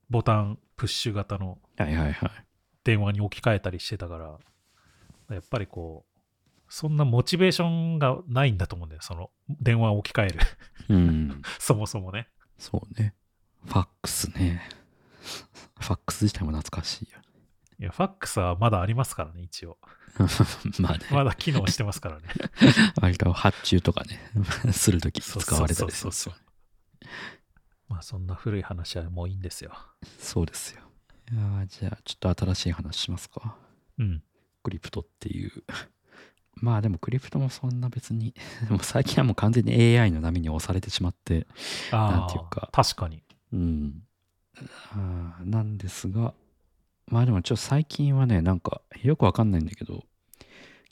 [0.09, 1.59] ボタンプッシュ型の。
[2.85, 4.39] 電話に置き換えたりしてたから、
[5.35, 6.21] やっぱりこう、
[6.69, 9.31] そんなモチベーションがないんだと思うんだよ、その
[9.61, 10.39] 電話を置き換える。
[10.89, 11.43] うん。
[11.59, 12.29] そもそもね。
[12.59, 13.15] そうね。
[13.67, 14.63] ファックスね。
[15.81, 17.19] ファックス自体も懐かしいよ。
[17.81, 19.79] いや、ファックスはまだありますからね、一応。
[20.81, 22.29] まあね、まだ機能してますからね。
[23.01, 24.21] 割と発注とかね、
[24.71, 26.35] するとき使われたりするんですそうよそう
[27.89, 29.73] まあそんな古い話はもういいんですよ。
[30.19, 30.83] そうですよ。
[31.33, 33.57] いやーじゃあ、ちょっと新しい話しますか。
[33.99, 34.23] うん。
[34.63, 35.65] クリプトっていう。
[36.57, 38.35] まあでもクリプトもそんな別に、
[38.69, 41.47] でも最近はもう完全に AI の波に押されてしまって、
[41.91, 43.23] なんていうか確かに。
[43.55, 44.03] うん。
[45.45, 46.35] なんですが、
[47.11, 50.05] まあでもちょっと最近はね、なんかよくわかんないんだけど、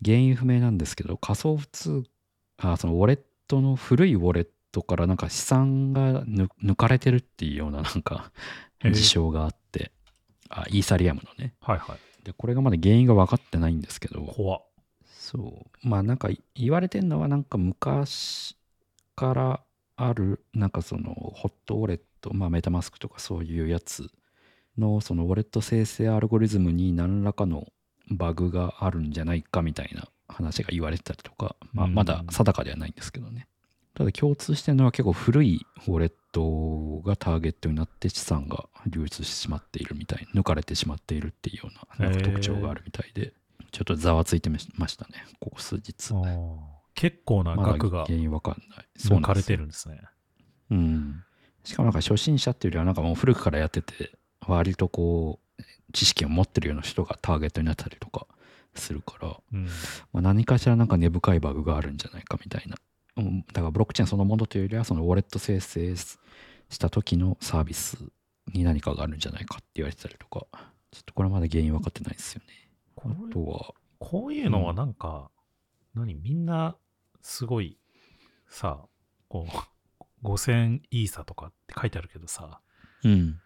[0.04, 2.04] 原因不明なんですけど、仮想通
[2.58, 8.32] あそのウォレットの古いウォレットからなんか資産が抜抜かれてるっていうようななんか
[8.84, 9.92] 事象があって、
[10.50, 11.54] あイーサリアムのね。
[11.60, 12.24] はいはい。
[12.24, 14.62] で、これがまだ原因が分かってないんですけど、怖っ
[15.04, 15.88] そう。
[15.88, 18.56] まあなんか言われてるのはなんか昔
[19.14, 19.60] から
[19.96, 24.10] あるなんかそのホットウォレット、まあメタマスクとかそういうやつ
[24.78, 27.66] のそのウォレット生成アルゴリズムに何らかの
[28.10, 33.46] バグがあるんじゃないかみたいな話が言われてたりとか、まあうんまだ定かではないんですけどね。
[33.94, 43.32] ただ共通してるのは結構古いウォレットがターゲットになって資産が流出してしまっているみたい抜かれてしまっているっていうような特徴があるみたいで、
[43.72, 46.14] ちょっとざわついてましたねここ数日
[46.94, 48.86] 結構な額が原因わかんない。
[48.96, 50.00] そう抜かれてるんですね。
[50.70, 51.24] うん。
[51.64, 55.62] しかもなんか初心者っていうよりはなんかもう古くからやってて、割とこう、
[55.92, 58.26] 知識を持ってるような人がターゲットになったりとか
[58.74, 59.66] するから、うん。
[60.12, 62.76] まあ、何かしらなんか根深いバグがあるんじゃないかみたいな。
[63.16, 66.16] うんだからブロックチェーンそのものというよりは、そのウォレット生成し
[66.78, 67.98] た時のサービス
[68.52, 70.46] に何かがあるんじゃないかって言われてたりとか、
[70.90, 72.70] ちょっとこれまだ原因分かってないですよね。
[72.96, 75.30] あとは、こういうのはなんか、
[75.94, 76.14] 何？
[76.14, 76.76] みんな
[77.22, 77.78] すごい
[78.48, 78.86] さ、
[79.28, 79.46] こ
[80.22, 82.60] う、5000イーサとかって書いてあるけどさ、
[83.04, 83.40] うん。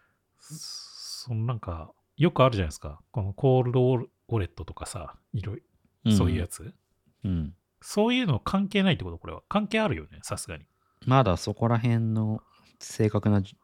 [0.53, 2.99] そのなんか、よくあるじゃないですか。
[3.11, 5.63] このコールドウォレットとかさ、いろい
[6.05, 6.73] ろ、そういうやつ。
[7.23, 7.55] うん。
[7.81, 9.17] そういうの関係ないってこと？
[9.17, 9.41] これは。
[9.49, 10.65] 関係あるよね、さすがに。
[11.05, 12.41] まだそこら辺の
[12.79, 13.57] 正確なじ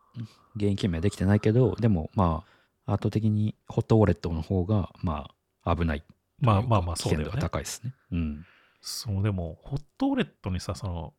[0.57, 2.43] 原因究明はできてないけど、でもま
[2.85, 5.29] あ、圧倒的にホットウォレットの方が、ま
[5.63, 6.15] あ、危ないとい。
[6.41, 7.41] まあまあまあ、そうだよ危険度がね。
[7.41, 7.93] 高いですね。
[8.11, 8.45] うん。
[8.81, 11.13] そう、でも、ホットウォレットにさ、その、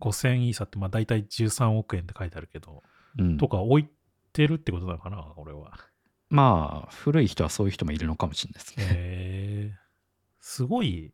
[0.00, 2.82] 5000イーサって、まあ大体13億円って書いてあるけど、
[3.18, 3.88] うん、とか置い
[4.36, 5.72] てるってことなのかな、俺は。
[6.28, 8.84] まあ、古い人はそういう人もいるのかもしれないですね。
[8.84, 9.78] へえ
[10.40, 11.12] すごい、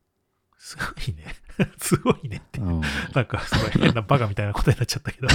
[0.58, 1.34] すごいね。
[1.78, 2.60] すごいねって。
[2.60, 2.80] うん、
[3.14, 5.28] なんか、すごい変なバカみたいなことになっちゃったけど。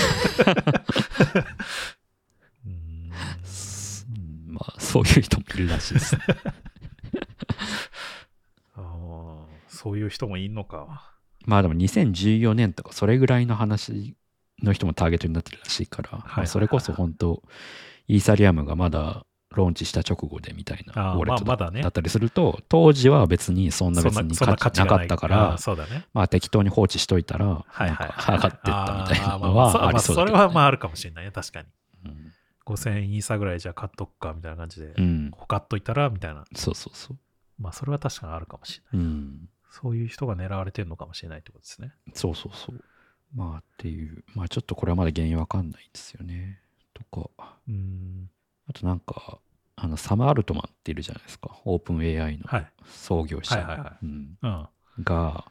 [2.66, 6.22] うーんうんまあ、そういう人もいるらしいです ね。
[9.68, 11.14] そういう人もいんのか。
[11.46, 14.18] まあでも2014年とかそれぐらいの話
[14.64, 17.43] の人もターゲットになってるらしいから、はいまあそれこそ本当
[18.08, 26.05] イーサリアムがまだローンチした直後でみたいなウォレットだ,、ったりすると当時は別にそんな別に価値なかったかあらーそうだね。
[26.14, 27.66] まあ適当に放置しといたら。
[27.80, 31.68] 上がってったみたいなのはありそうだけど、ねまあそれはまああるかもしれないね、確かに。
[32.05, 32.34] うん
[32.68, 36.43] 5000イーサぐらいじゃ買っとくかみたいな感じで、うん、こう買っといたらみたいな。
[36.53, 37.18] そうそうそう
[37.58, 39.08] まあそれは確かにあるかもしれない。
[39.08, 41.93] うんそういう人が狙われてるのかもしれないってことですね。
[42.14, 42.84] そうそうそう
[43.36, 46.59] まあっていうまあちょっとこれはまだ原因わかんないんですよね
[46.93, 47.30] とか
[47.67, 48.30] うーん。
[48.69, 49.39] あとなんか
[49.75, 52.67] あのサム・アルトマンっているじゃないですかオープン AI のはい。
[52.86, 53.55] 創業者。
[55.03, 55.45] が、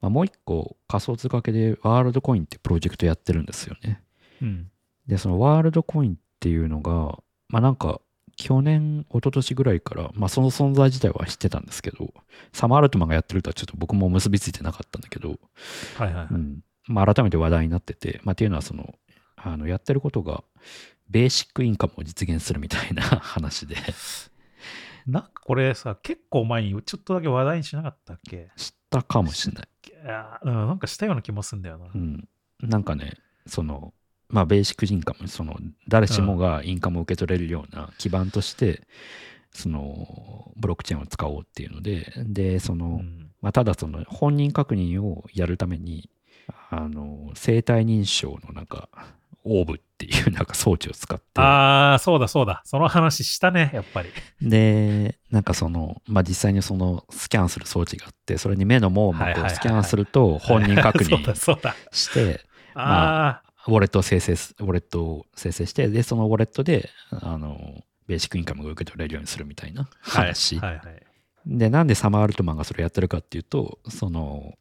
[0.00, 4.02] まあ、もう一個仮想通貨系でワールドコインってプロジェクトやってるんですよね。
[4.40, 4.70] うん。
[5.06, 7.18] で、そのワールドコインっていうのが、
[7.48, 8.00] まあなんか
[8.36, 12.12] 去年、一昨年ぐらいから、まあその存在自体は知ってたんですけど、
[12.52, 15.38] サム・アルトマンがやってるとはちょっと僕も結びついてなかったんだけど、
[15.98, 16.26] はいはいはい。
[16.30, 18.94] うんまあ改めて話題になってて、まあっていうのはその、
[19.36, 20.42] あのやってることが、
[21.08, 23.76] ベーシックインカムを実現するみたいな 話で、
[25.06, 28.50] なんかこれさ、結構前にちょっとだけ話題にしなかったっけ？
[28.56, 29.68] 知ったかもしれない。
[29.88, 31.86] いやーうん、なんかしたような気もすんだよな。
[31.94, 32.28] うん、
[32.60, 33.14] なんかね、
[33.46, 33.92] その、
[34.28, 35.56] まあ、ベーシックインカム、その、
[35.88, 38.82] 誰しもがインカムを受け取れるような基盤として、
[39.52, 43.30] その、ブロックチェーンを使おうっていうので、で、その、うん。
[43.40, 46.10] まあ、ただその、本人確認をやるために、
[46.70, 48.88] あの、生体認証のなんか、
[49.44, 52.62] オーブっていうなんか装置を使って、ああ、そうだそうだ。
[52.64, 54.10] その話したね、やっぱり。
[54.42, 61.76] で、なんかその、まあ、実際にその、スキャンする装置があって、それに目の網膜をスキャンすると、本人確そうだ認そうだ。
[61.92, 62.40] して、
[62.74, 70.58] あウォレットを生成す、ウォレットを生成して、で、そのウォレットで、あの、ベーシックインカムが受け取れるようにするみたいなあ、はい話。
[70.58, 71.02] はいはい。
[71.46, 74.54] で、なんでサマー・アルトマンがそれやってるかっていうと、その、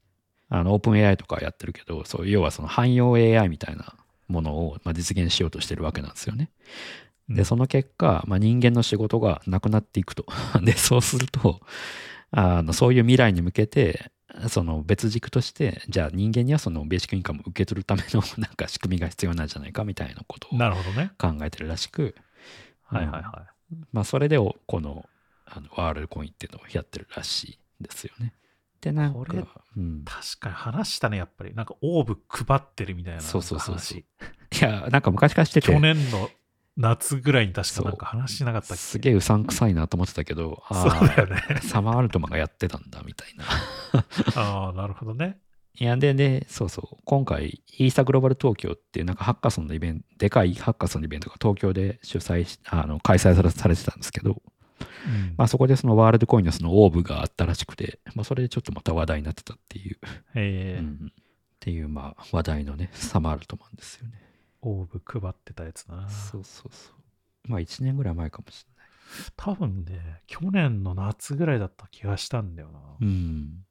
[0.49, 3.95] あの、オープン AI とかやってるけど、そう、要はその汎用 AI みたいな
[4.27, 6.51] ものを、まあ、実現しようとしてるわけなんですよね。
[7.29, 10.25] で、うんその結果、まあ、人間の仕事がなくなっていくと。
[10.61, 11.61] で、そうすると、
[12.31, 14.11] あのそういう未来に向けて、
[14.49, 20.57] その別軸として、じゃあ人間にはそのベーシックインカムを受け取るための なんか仕組みが必要なんじゃないかみたいなことを。
[21.17, 22.15] 考えてるらしく、
[22.83, 23.47] はいはいは
[23.91, 25.09] まあそれでおこの
[25.45, 27.43] あのワールドコインっていうのをやってるらし
[27.79, 28.33] いですよね。
[28.81, 29.19] で、なんか
[29.77, 31.53] うんい。、確かに話したね、やっぱり。
[31.55, 34.03] なんかオーブ配ってるみたいなそうそうそうそう
[34.51, 34.61] 話。
[34.61, 36.29] いや、なんか昔からしてて、去年の
[36.77, 38.75] 夏ぐらいに確かなんか話しなかったっけ？
[38.75, 41.41] すげえうさんくさいなと思ってたけど、そうあだよね。
[41.57, 43.45] あ、サマーアルトマンがやってたんだみたいな。
[44.35, 45.39] ああ、なるほどね。
[45.77, 54.41] いや、で、で、そうそう、今回、イーサグローバル東京っていうなんかハッカソンのイベント、でかいハッカソンのイベントが東京で主催し、あの、開催されされてたんですけど、
[54.79, 59.97] うんまあそこでそのワールドコインのそのオーブがあったらしくて、まあそれでちょっとまた話題になってたっていう、
[60.35, 61.11] えーうん
[61.55, 64.21] っていうまあ話題のね、サマールトマンですよね。
[64.61, 66.07] オーブ配ってたやつな。
[66.09, 67.49] そうそうそう。
[67.49, 68.67] まあ1年ぐらい前かもし
[69.35, 72.79] 多分ね、去年の夏ぐらいだった気がしたんだよな。
[72.99, 73.15] れない。
[73.15, 73.65] うん。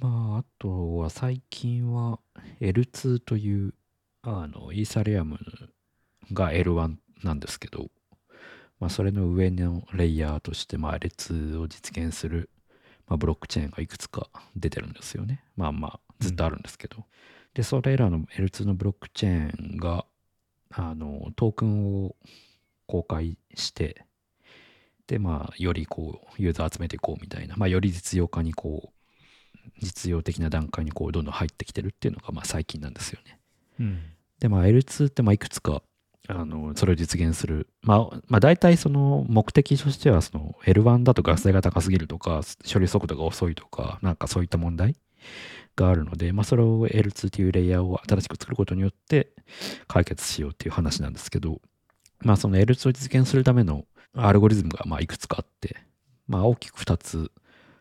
[0.00, 2.20] まああとは最近は
[2.60, 3.74] L2 という、
[4.22, 5.38] あの、イーサリアム
[6.32, 7.90] が L1 なんですけど、
[8.80, 12.50] まあそれの上のレイヤーとして、まあ L2 を実現する、
[13.06, 15.44] まあ、ブロックチェーンがいくつか出てるんですよね。
[15.56, 17.04] まあまあ、ずっとあるんですけど、
[17.54, 20.06] で、それらの L2 のブロックチェーンが、
[20.70, 22.14] あの、トークンを
[22.86, 24.04] 公開して、
[25.08, 33.38] で、まあ、よりこう、ユーザー集めていこうみたいな、まあ、より実用化にこう、実用的な段階にこう、どんどん入ってきてるっていうのが、まあ、最近なんですよね。
[33.80, 34.02] うん。
[34.38, 35.82] で、まあ、L2 って、まあ、いくつか、
[36.28, 37.68] あの、それを実現する。
[37.82, 44.96] まあ、まあ、大体その目的としては、その L1 だとガス代が高すぎるとか、処理速度が遅いとか、なんかそういった問題
[45.76, 49.32] があるので、まあ、それを L2 というレイヤーを新しく作ることによって
[49.88, 51.60] 解決しようっていう話なんですけど、
[52.20, 55.76] まあ、その L2 を実現するためのアルゴリズムが、まあ、いくつかあって、
[56.28, 57.30] まあ、大きく2つ、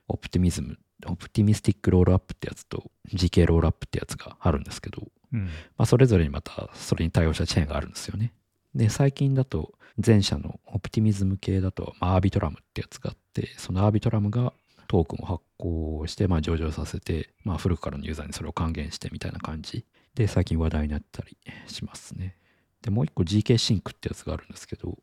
[0.08, 0.78] オプティミズム、
[1.08, 5.48] オプティミスティックロールアップってやつと GK ロールアップってやつがあるんですけど、ま
[5.84, 8.34] あ、それぞれにまたそれに対応したチェーンがあるんですよね。
[8.76, 9.74] で、最近だと
[10.06, 14.54] 前者のオプティミズム系だと、まあ、アービトラムってやつがあって、そのアービトラムが
[14.88, 22.36] トークンを発行して、まあ、上場させて、まあ、古くからのユーザーにそれを還元してみたいな感じで、最近話題になったりしますね。
[22.82, 24.98] で、もう一個 GK シンクってやつがあるんですけど、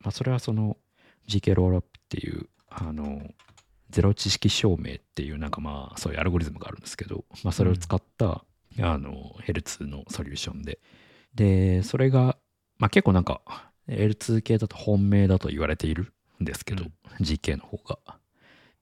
[0.00, 0.76] まあ、それはその
[1.28, 3.30] GK ロールアップっていう、あの、
[3.90, 8.44] ゼロ知識証明っていうなんかまあそういうアルゴリズムがあるんですけど、まあ、それを使った、
[8.80, 10.78] あの L2 のソリューションで。
[11.34, 12.38] でそれが、
[12.78, 13.42] まあ、結構なんか
[13.88, 16.92] L2 系だと本命だと言われているんですけど、うん。
[17.20, 17.98] GK の方が。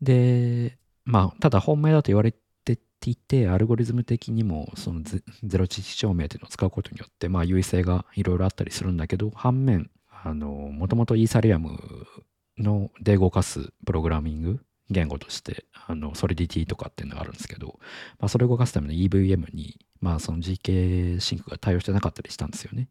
[0.00, 2.78] でまあただ本命だと言われて
[3.10, 9.90] いてアルゴリズム的にもそのゼゼロ知識証明っていうのを使うことによってまあ優位性がいろいろあったりするんだけど反面
[10.22, 11.78] あのもともとイーサリアム
[12.56, 14.60] ので動かすプログラミング
[14.90, 17.78] 言語としてあのソリディティとかっていうのがあるんですけど、
[18.18, 22.88] まあ、それを動かすための EVM に、まあ、その GK シンクが対応してなかったりしたんですよね。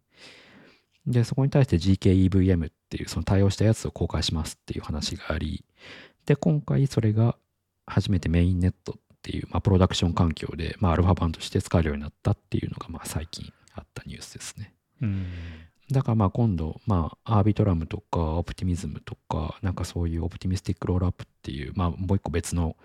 [1.05, 5.65] で、そこに対して GKEVM っていうその対応したやつを公開しますっていう話があり、
[6.25, 7.35] で、今回それが
[7.85, 14.73] 初めてメインネットっていう、まあ、プロダクション環境で、まあ、アルファ版として使えるようになったっていうのが、まあ、最近あったニュースですね。
[15.01, 15.27] うん。
[15.91, 22.77] だからまあ今度、まあ、 Arbitrum とか、 Optimism とか、なんかそういう Optimistic Rollup っていう、まあもう一個別の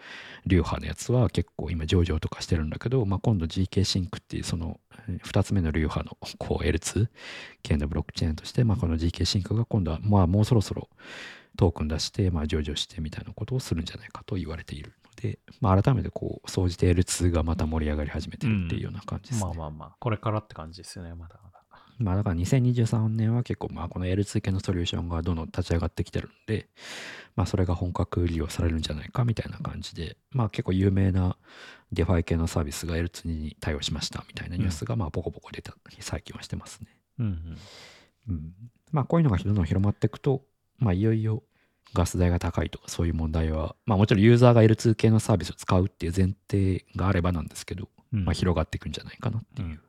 [0.47, 4.81] 流派のやつは結構今上場とかしてるんだけど、まあ今度 GK シンクっていうその
[5.23, 7.09] 二つ目の流派のこう L2
[7.63, 10.89] 系のブロックチェーンとして、まあこの GK シンクが今度はまあもうそろそろ
[11.57, 19.47] トークン出して、まあ上場してみたいなことをするんじゃないかと言われているので、まあ改めてこう、総じて L2 がまた盛り上がり始めてるっていうような感じですね。
[19.47, 21.58] まあまあまあ、これからって感じですよね、まだまだ。
[21.99, 26.69] まあだから2023年は結構まあこの L2 系のソリューションがどんどん立ち上がってきてるんで、
[27.35, 31.37] まあそれが本格利用されるんじゃないかみたいな感じで、まあ結構有名な
[31.93, 36.89] DeFi 系のサービスが L2 に対応しましたみたいなニュースがまあポコポコ出たり最近はしてますね。
[37.19, 37.59] うんうん。
[38.29, 38.53] うん。
[38.93, 40.43] まあこういうのがどんどん広まっていくと、
[40.79, 41.43] まあいよいよ
[41.95, 49.69] ガス代が高いとかそういう問題は、まあもちろんユーザーが L2 系のサービスを使うっていう前提があればなんですけど、うんまあ広がっていくんじゃないかなっていう。
[49.69, 49.81] うん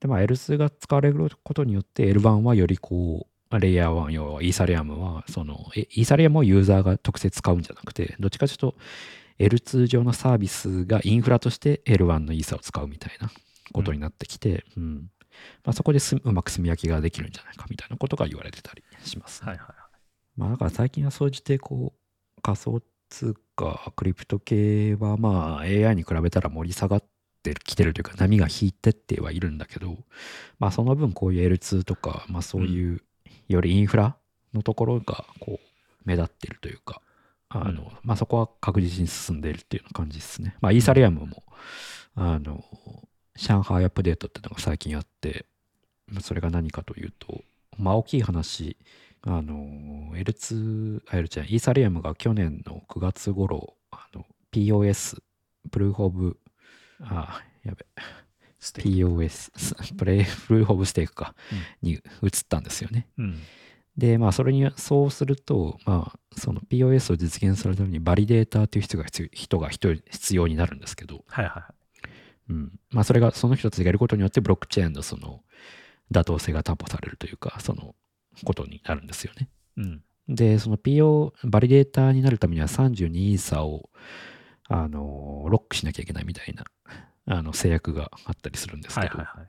[0.00, 8.74] で、まあ、L2 が使われることによって L1 はよりこう、レイヤー1、要はイーサリアムは、その、えイーサリアムをユーザーが特性使うんじゃなくて、どっちかというと、
[9.38, 13.30] L2 上のサービスがインフラとして L1 のイーサを使うみたいな
[13.72, 15.10] ことになってきて、うん。
[15.64, 19.76] まあ、そこですうまく住み分けができるんじゃないかみたいなことが言われてたりします、はいはいはい。
[20.36, 27.04] まあだから最近は総じてこう仮想通貨、クリプト系はまあ AI に比べたら盛り下がっ
[27.42, 29.96] てきてるというか波が引いてってはいるんだけど、
[30.58, 33.02] まあその分こういう L2 とか、まあそういう
[33.48, 34.16] よりインフラ
[34.54, 35.70] のところがこう
[36.04, 37.00] 目立ってるというか、
[37.48, 40.56] あの、うんまあそこは確実に進んでいるっていうような感じですね。
[40.60, 41.42] まあイーサリアムも、
[42.14, 42.64] あの、
[43.36, 45.46] 上海アップデートっていうのが最近あって、
[46.06, 47.42] まあそれが何かというと、
[47.78, 48.76] まあ大きい話、
[49.22, 55.22] あの、L2、あ、L じゃないイーサリアムが去年の9月頃、あの、POS、
[55.70, 56.38] Proof of、
[57.00, 57.86] あ、やべ、
[58.60, 59.50] POS、
[59.96, 61.54] プレイ、 Proof of Stake か、う
[61.86, 62.00] んに移っ
[62.48, 63.08] たんですよね。
[63.18, 63.38] うん。
[63.96, 71.74] で、まあ、それに、そうすると、まあ、その POS を実現するために、バリデーターという人が必要人が一人必要になるんですけど、はいはいはい。
[72.50, 72.80] うん。
[72.90, 75.42] まあ、それが、その人たちがやることによって、ブロックチェーンのその、
[76.12, 77.94] 妥当性が担保されるというか、その、
[78.44, 79.48] ことになるんですよね。
[79.76, 80.02] うん。
[80.28, 83.90] で、その PO、バリデーターになるためには32イーサを、
[84.70, 86.64] あの、ロックしなきゃいけないみたいな、
[87.26, 89.48] あの、制約があったりするんですけど、はいはいはい。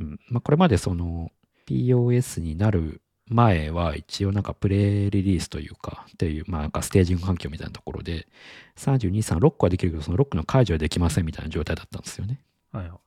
[0.00, 1.32] うんまあ、これまでその
[1.66, 8.28] POS になる前は一応なんかプレリリースというか、っていう、まあなんかステージング環境みたいなところで、
[8.76, 12.40] 32、3、ロックはできるけど、そのロックの解除はできませんみたいな状態だったんですよね。
[12.72, 13.00] はいは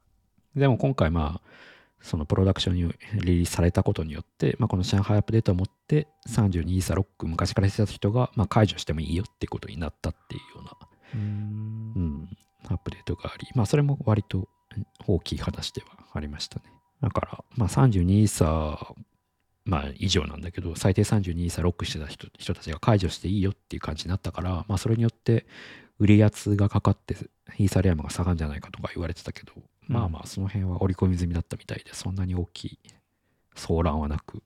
[0.56, 0.60] い。
[0.60, 1.52] でも今回まあ、
[2.02, 2.82] そのプロダクションに
[3.22, 10.76] リリースされたことによって、まあ、この上海アップデートを持って32イーサロック昔からしてた人がまあ解除してもいいよっていうことになったっていうような、
[11.14, 12.00] うーんう。
[12.00, 12.30] ん、
[12.68, 14.48] アップデートがあり、まあそれも割と
[15.08, 16.66] 大きい話ではありましたね。
[17.02, 18.94] だから、まあ、32差、
[19.66, 25.46] まあ、以上なんだけど、最低32差ロックしてた人人たちが解除していいよっていう感じになったから、まあ、それによって、
[26.00, 27.16] 売り圧がかかって、
[27.58, 29.54] イーサリアムが下がるんじゃないかとか言われてたけど、
[29.88, 32.80] まあまあ、その辺は織り込み済みだったみたいで、そんなに大きい
[33.56, 34.44] 騒乱はなく、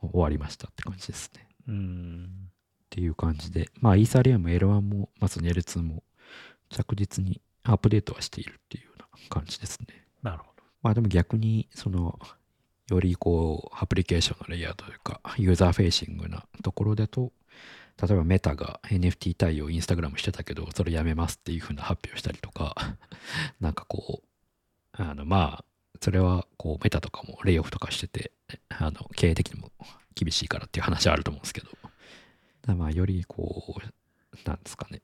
[0.00, 1.48] 終わりましたって感じですね。
[1.68, 2.50] うん。
[2.96, 6.02] っていう感じで、まあ、イーサリアム L1 も、まず L2 も
[6.70, 9.88] 着実にアップデートはしているっていうような感じですね。
[10.22, 10.62] なるほど。
[10.82, 12.18] まあでも逆に、その、
[12.88, 17.32] よりこう、アプリケーションのレイヤーというか、ユーザーフェイシングなところだと、
[18.02, 22.96] 例えばメタが NFT 対応インスタグラムしてたけど、それやめますっていう風な発表したりとか、
[23.60, 24.26] なんかこう、
[24.92, 25.64] あの、まあ、
[26.00, 28.32] それはこう、メタとかもレイオフとかしてて、
[28.70, 29.70] あの、経営的にも
[30.14, 31.68] 厳しいからっていう話はあると思うんですけど、
[32.74, 35.02] まあ、よりこう、なんですかね、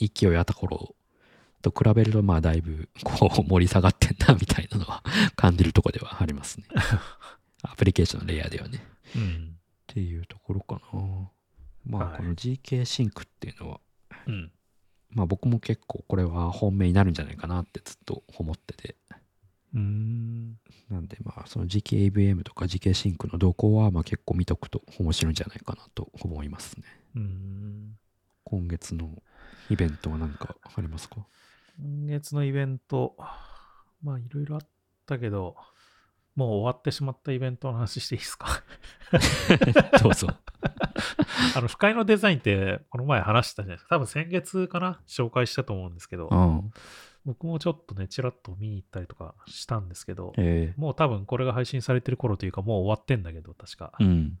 [0.00, 0.94] 勢いあった頃
[1.62, 5.02] と比べると、まあ、だいぶ、こう、盛り下がってんな、みたいなのは
[5.34, 6.66] 感じるとこではありますね。
[7.62, 8.84] アプリケーションのレイヤーではね。
[9.16, 9.56] うん。
[9.56, 11.30] っていうところかな。
[11.84, 13.80] まあ、はいこの GK シンクっていうのは、
[14.26, 14.52] うん。
[15.10, 18.96] まあ僕も結構これは本命になるんじゃないかなってずっと思ってて。
[19.76, 20.58] うん。
[20.90, 26.84] なんでまあその GKAVM とか GK シンクの動向はまあ結構見とくと面白いんじゃないかなと思いますね。
[27.16, 27.98] うん。
[28.44, 29.10] 今月の
[29.70, 31.16] イベントは何かありますか？
[31.78, 33.16] 今月のイベント、
[34.02, 34.60] まあいろいろあっ
[35.06, 35.56] たけど、
[36.36, 38.62] もう終わってしまったイベントの話していいですか？
[40.02, 40.28] どうぞ。
[41.56, 43.96] あの、不快のデザインってこの前話したじゃないですか。
[43.96, 45.00] 多分先月かな？
[45.06, 46.72] 紹介したと思うんですけど、うん。
[47.26, 54.04] 僕もちょっとね、ちらっと見に行ったりとかしたんですけど、えもう多分これが配信されてる頃というかもう終わってんだけど、確かえ。
[54.04, 54.38] うん。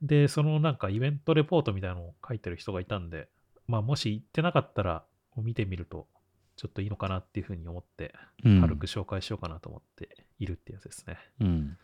[0.00, 3.28] で、そのなんかイベントレポートみたいなのを書いてる人がいたんで、
[3.66, 5.04] まあもし行ってなかったら
[5.36, 6.06] 見てみると
[6.56, 8.14] ちょっといいのかなっていうふうに思って、
[8.44, 11.18] うん軽く紹介しようかなと思っているってやつですね。
[11.40, 11.76] うん。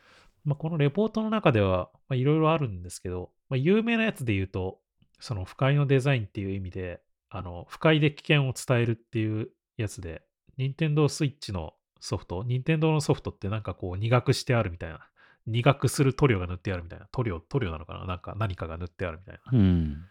[0.44, 4.78] まあ、このレポートの中では、まあ、いろいろあるんですけど、まあ、有名なやつで言うと、
[5.20, 7.00] その不快のデザインっていう意味で、
[7.30, 10.22] あの、不快で危険を伝えるっていうやつで、
[10.56, 15.00] 任天堂スイッチのソフト、任天堂のソフトってなんかこう苦くしてあるみたいな、
[15.46, 18.06] 苦くする塗料が塗ってあるみたいな、塗料、塗料なのかな？
[18.06, 19.58] なんか何かが塗ってあるみたいな。
[19.58, 20.04] うん。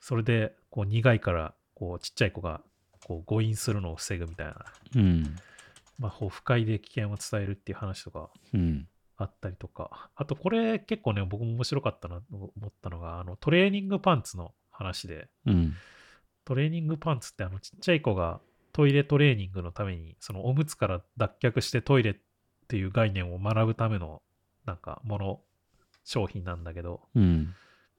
[0.00, 2.60] それで、こう苦いから、こうちっちゃい子が
[3.04, 4.64] こう誤飲するのを防ぐみたいな、
[4.96, 5.36] うん。
[5.98, 8.88] まあ、こう不快で危険を伝えるっていう話とかうん。
[9.18, 15.74] あったりとか、あとこれ結構ね、僕も面白かったなと思ったのが、あのトレーニングパンツの話で、うん。
[16.44, 18.40] トレーニングパンツってあのちっちゃい子が
[18.72, 22.16] トイレトレーニングのために、そのおむつから脱却してトイレっ
[22.68, 24.22] ていう概念を学ぶための
[24.64, 25.40] なんかもの、
[26.04, 27.54] 商品なんだけど、うん。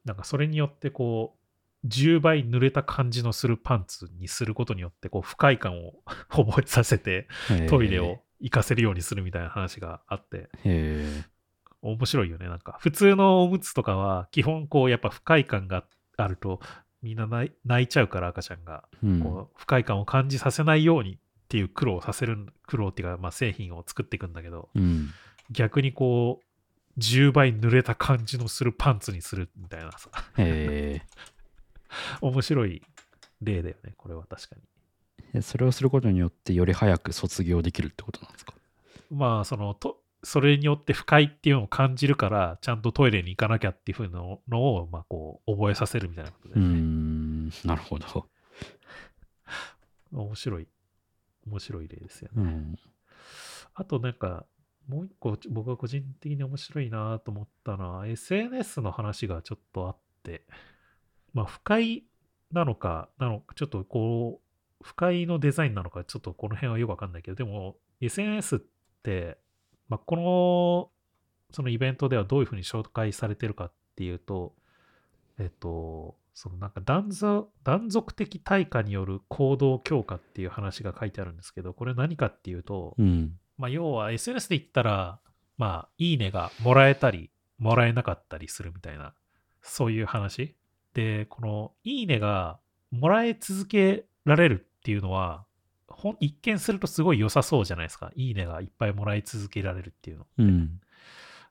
[0.06, 1.36] なんかそれによってこ
[1.84, 5.94] う、10倍濡れた感じのするパンツにすることによって、こう、不快感を
[6.30, 7.28] 覚えさせて、
[7.70, 10.50] トイレを行かせるようにするみたいな話があって。
[11.82, 12.48] 面白いよね。
[12.48, 16.62] なんか、普通のおむつとかは、基本こう、やっぱ不快感があると、
[17.04, 18.86] みんな泣いちゃうから、赤ちゃんが。
[19.04, 19.20] うん。
[19.22, 21.18] こう不快感を感じさせないようにっ
[21.50, 25.10] ていう苦労をさせる、苦労っていうか、まあ、製品を作っていくんだけど、うん。
[25.52, 31.02] 逆にこう、10倍濡れた感じのするパンツにするみたいなさ、へ
[32.22, 32.82] 面白い
[33.42, 34.62] 例だよね、これは確かに。
[35.34, 35.42] え。
[35.42, 38.54] それをすることによってより早く卒業できるってことなんですか？
[39.12, 47.50] まあ、その、と、それによって不快っていうのを感じるから、ちゃんとトイレに行かなきゃっていうふうなのを、まあ、こう、覚えさせるみたいなことで、ねん。
[47.66, 48.30] なるほど。
[50.14, 50.68] 面白い、
[51.46, 52.44] 面白い例ですよね。
[52.44, 52.76] うん。
[53.74, 54.46] あとなんか、
[54.88, 60.46] もう一個僕が個人的に面白いなと思ったのは、SNS の話がちょっとあって、
[61.34, 62.04] まあ、不快
[62.52, 68.60] なのか、なのか、ちょっとこう、不快のデザインなのか、ちょっとこの辺はよくわかんないけど、でも、SNS っ
[69.02, 69.38] て、
[69.90, 70.90] まあ、この、
[71.56, 74.56] そのイベントではどういうふうに紹介されてるかっていうと、
[75.40, 83.38] えっと、そのなんか断続断続的対価による行動強化っていう話が書いてあるんですけど、これ何かっていうと、うん。
[83.58, 85.20] まあ、要は SNS で言ったら、
[85.58, 87.30] まあ、いいねがもらえたり、
[87.60, 89.14] もらえなかったりするみたいな、
[89.62, 90.56] そういう話。
[90.96, 92.60] で、このいいねが
[92.92, 95.46] もらえ続けられるっていうのは、
[96.20, 98.12] 一見するとすごい良さそうじゃないですか。
[98.16, 100.26] いいねがいっぱいもらい続けられるっていうの。
[100.38, 100.80] うん。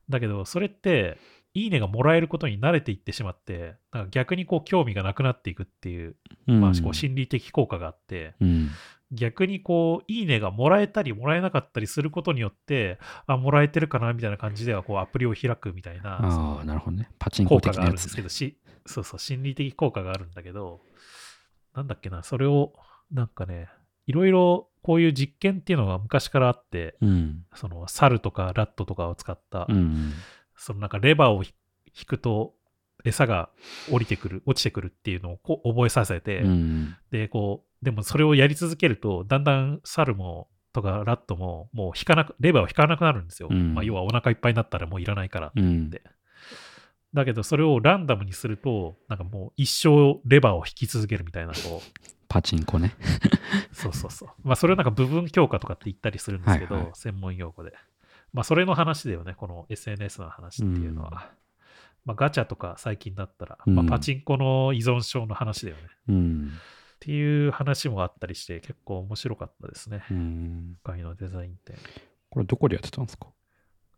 [0.08, 1.18] だけど、それって、
[1.54, 6.16] いいねがもらえることに慣れていってしまって、なんか逆にこう興味がなくなっていくっていう、
[6.48, 6.60] うん。
[6.60, 8.70] まあ、こう心理的効果があって、うん。
[9.12, 17.10] 逆にこう、いいねがもらえたりもらえなかったりすることによって、あ、もらえてるかなみたいな感じでは、こう、アプリを開くみたいな、そあなるほどね。
[17.18, 18.30] パチンコ効果があるんですけど、。
[18.30, 18.56] し、
[18.86, 20.80] そうそう、心理的効果があるんだけど、
[21.74, 22.72] なんだっけな、それを、
[23.10, 23.68] なんかね、
[24.06, 27.44] いろいろこういう実験っていうのが昔からあって、うん。
[27.54, 30.12] その猿とかラットとかを使った、うん。
[30.56, 31.54] そのなんかレバーをひ
[31.94, 32.54] 引くと
[33.04, 33.50] 餌が
[33.90, 36.96] 降りてくる、落ちてくるっていうのをこう覚えさせて、うん。
[37.10, 43.48] で、こう、でもそれをやり続けると、だんだん猿も、とかラットも、もう引かなく、レバーを引かなくなるんですよ。
[43.50, 45.52] うんまあ、要はお腹いっぱいになったらもういらないから。
[45.54, 45.90] うん。
[45.90, 46.02] で
[47.12, 52.94] だけど、それをランダムにすると、なんかもう一生レバーを引き続けるみたいな、こう、パチンコね。
[53.72, 54.28] そうそうそう。
[54.42, 57.74] まあ、それをなんか部分強化とかって言ったりするんですけど、はいはい専門用語で。
[58.32, 61.10] まあ、それの話だよね、この SNS の話っていうのは。
[61.10, 61.42] うん
[62.04, 65.82] まあ、ガチャとか最近だったら、うんまあ、パチンコの依存症の話だよね。
[66.08, 66.48] うん。
[66.48, 70.04] っていう話もあったりして、結構面白かったですね。
[70.10, 70.76] うん。
[70.84, 71.76] 今回のデザイン展。
[72.30, 73.28] これどこでやってたんですか？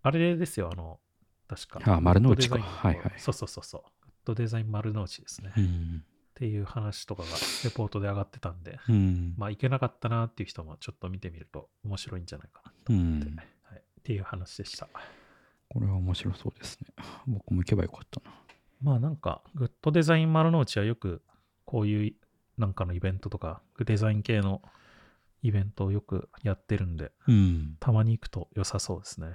[0.03, 1.01] あれですよ、あの、
[1.49, 1.95] 確か。
[1.95, 3.83] あ丸の内かはいはいそうそうそうそう。
[4.03, 5.51] グッドデザイン丸の内ですね。
[5.51, 6.05] っうん。
[6.35, 7.29] ていう話とかが
[7.65, 9.35] レポートで上がってたんで、うん。
[9.37, 13.37] まあ、いけなかったなっていう人もちょっと見てみると面白いんじゃないかなとう思って、ん。
[13.37, 13.47] はい。
[13.77, 14.89] っていう話でした。
[15.69, 16.89] これは面白そうですね。
[17.27, 18.37] 僕も行けばよかったな。
[18.83, 21.23] まあなんか、グッドデザイン丸の内はよく
[21.65, 22.13] こういう
[22.59, 24.61] なんかのイベントとか、デザイン系の
[25.43, 27.77] イベントをよくやってるんで、うん。
[27.81, 29.35] たまに行くと良さそうですね。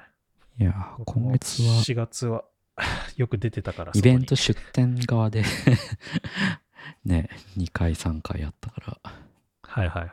[0.59, 0.73] いや
[1.05, 2.43] 今月は4月は
[3.15, 5.43] よく出てたから、イベント出店側で
[7.05, 9.19] ね、2回3回やったから、に
[9.63, 10.11] はいはいはい。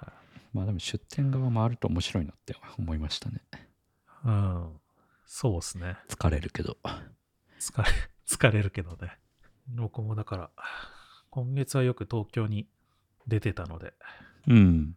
[0.53, 3.43] まあでも出店側もあると面白いなって思いましたね。
[4.25, 4.81] うん。
[5.27, 5.97] そうですね。
[6.09, 6.77] 疲れるけど。
[7.59, 7.89] 疲れ、
[8.27, 9.19] 疲れるけどね。
[9.69, 10.51] 僕もだから、
[11.31, 12.69] 今月はよく東京に
[13.27, 13.95] 出てたので、
[14.47, 14.97] うん。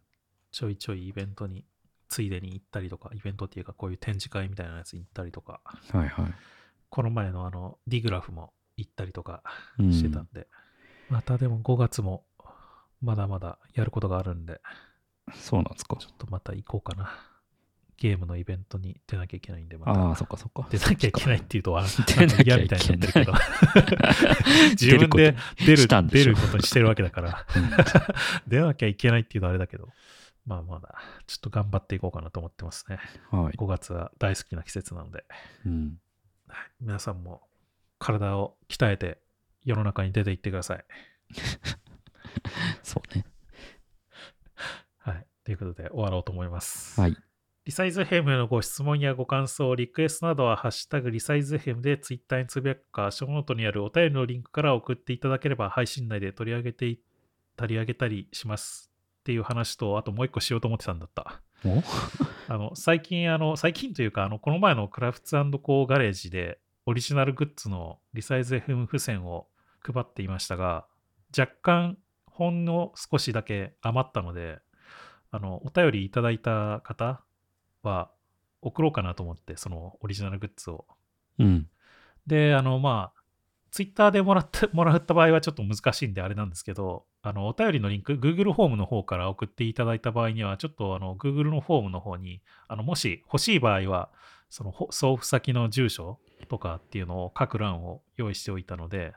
[0.52, 1.64] ちょいちょいイベントに、
[2.08, 5.60] ついでに行ったりとか、イベントっていうかこういう展示会みたいなやつに行ったりとか、
[5.92, 6.34] はいはい。
[6.88, 9.42] この前のあの、ディグラフも行ったりとか
[9.78, 10.48] うんしてたんで、
[11.10, 12.24] またでも5月も
[13.02, 14.60] まだまだやることがあるんで、
[15.34, 16.08] そうなんですかちょ。
[16.12, 17.10] っとまた行こうかな。
[17.96, 19.92] ゲームのイベントに出なきゃいけないんで、また。
[19.92, 20.66] ああ、そっかそっか。
[20.70, 23.32] 出なきゃいけないっていうと、あ 出なきゃいけない嫌みたいになってるけど。
[24.70, 27.70] 自分で出る出ることにしてるわけだから、うん
[28.48, 29.88] 出なきゃいけないっていうのはあれだけど、
[30.46, 30.94] まあまだ、
[31.26, 32.98] ちょっと頑張っていこうかなと思ってますね。
[33.30, 33.56] はい。
[33.56, 35.24] 5月は大好きな季節なので、
[35.66, 35.98] うん。
[36.48, 37.42] はい皆さんも
[37.98, 39.20] 体を鍛えて
[39.64, 40.84] 世の中に出ていってください。
[42.82, 43.24] そうね。
[44.98, 45.26] はい。
[45.44, 47.00] ということで終わろうと思います。
[47.00, 47.16] はい。
[47.66, 57.00] リサイズヘムへのご質問やご感想、リクエストなどは、ハッシュタグリサイズヘムでツイッターにつぶやくか、ショーノートにあるお便りのリンクから送っていただければ、配信内で取り上げてい
[57.56, 58.90] 取り上げたりします。
[59.20, 61.42] っていう話と、あともう一個しようと思ってたんだった。
[61.66, 61.82] お？
[62.48, 69.46] あの、最近、あの、最近というか、あの、この前のクラフツコーガレージで、オリジナルグッズのリサイズ FM 付箋を
[69.82, 70.86] 配っていましたが、
[71.36, 74.58] 若干、ほんの少しだけ余ったので、
[75.30, 77.22] あの、お便りいただいた方
[77.82, 78.10] は、
[78.62, 80.86] 送ろうかなと思って、そのオリジナルグッズを。
[81.38, 81.68] うん。
[82.26, 83.20] で、あの、まあ、
[83.70, 94.10] ツイッターでもらって、 もらった場合はちょっと難しいんであれなんですけど、あの、お便りのリンク、Google フォームの方から送っていただいた場合には、ちょっとあの、Google のフォームの方に、あの、もし欲しい場合は、
[94.48, 96.18] そのほ送付先の住所
[96.50, 99.12] とかっていうのを書く欄を用意しておいたので、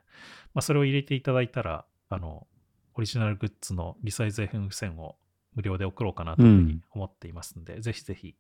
[0.53, 2.45] まあ、それを入れていただいたら、あの、
[2.93, 5.15] オリジナルグッズのリサイズ FM 付箋を
[5.55, 8.35] 無料で送ろうかなというふうに思っていますので、ぜひぜひ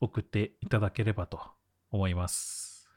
[0.00, 1.40] 送っていただければと
[1.90, 2.88] 思います。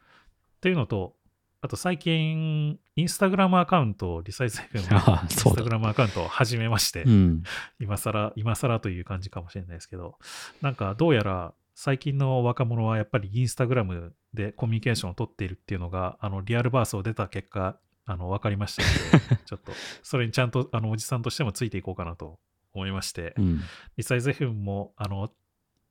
[0.61, 1.17] というのと、
[1.61, 7.43] あと最近、インスタグラムアカウントをリサイズ FM のインスタグラムアカウントを始めまして、うん。
[7.79, 10.17] 今更、今更という感じかもしれないですけど、
[10.61, 22.39] なんかどうやら最近の若者はやっぱりインスタグラムでコミュニケーションを取っているっていうのが、あの、リアルバースを出た結果、あの、分かりましたので、 ちょっと、それにちゃんと、あの、おじさんとしてもついていこうかなと
[22.73, 23.61] 思いまして、うん。
[23.97, 25.29] リサイズ FM も、あの、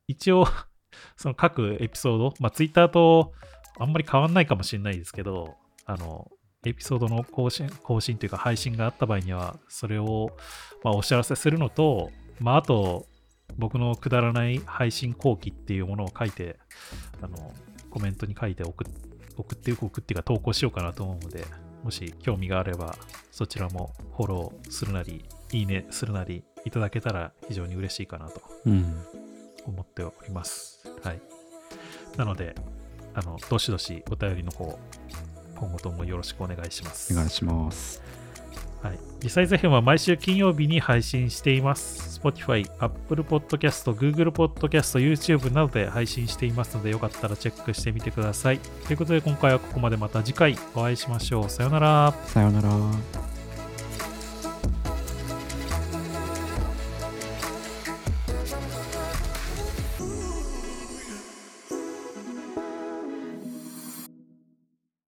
[0.08, 0.46] 一応、
[1.16, 3.34] その各エピソード、まあ、ツイッターと
[3.78, 6.30] あんまり変わんないかもしれないですけど、あの、
[6.64, 10.34] エピソードの更新、更新というか配信があった場合には、それを、
[10.82, 13.06] まあ、お知らせするのと、まあ、あと、
[13.56, 16.56] 僕のくだらない配信後期っていうものを書いて、
[17.22, 17.52] あの、
[17.90, 18.92] コメントに書いて送っ
[19.36, 21.44] 送って、送ってか投稿しようかなと思うので、
[21.82, 22.96] もし興味があれば、
[23.30, 29.04] そちらもフォローするなり、いいねするなりいただけたら非常に嬉しいかなとうん。
[29.66, 30.88] 思っております。
[31.02, 31.20] はい。
[32.16, 32.54] なので、
[33.14, 34.78] あの、どしどしお便りの方、
[35.56, 37.12] 今後ともよろしくお願いします。
[37.12, 38.02] お願いします。
[38.84, 38.98] はい。
[39.22, 42.20] リサイズ編は毎週金曜日に配信しています。
[42.20, 48.58] Spotify、Apple Podcast、Google Podcast、YouTube などで配信していますので、よかったらチェックしてみてください。
[48.58, 51.48] ということで、今回はここまでまた次回お会いしましょう。
[51.48, 52.14] さよなら。
[52.26, 53.33] さようなら。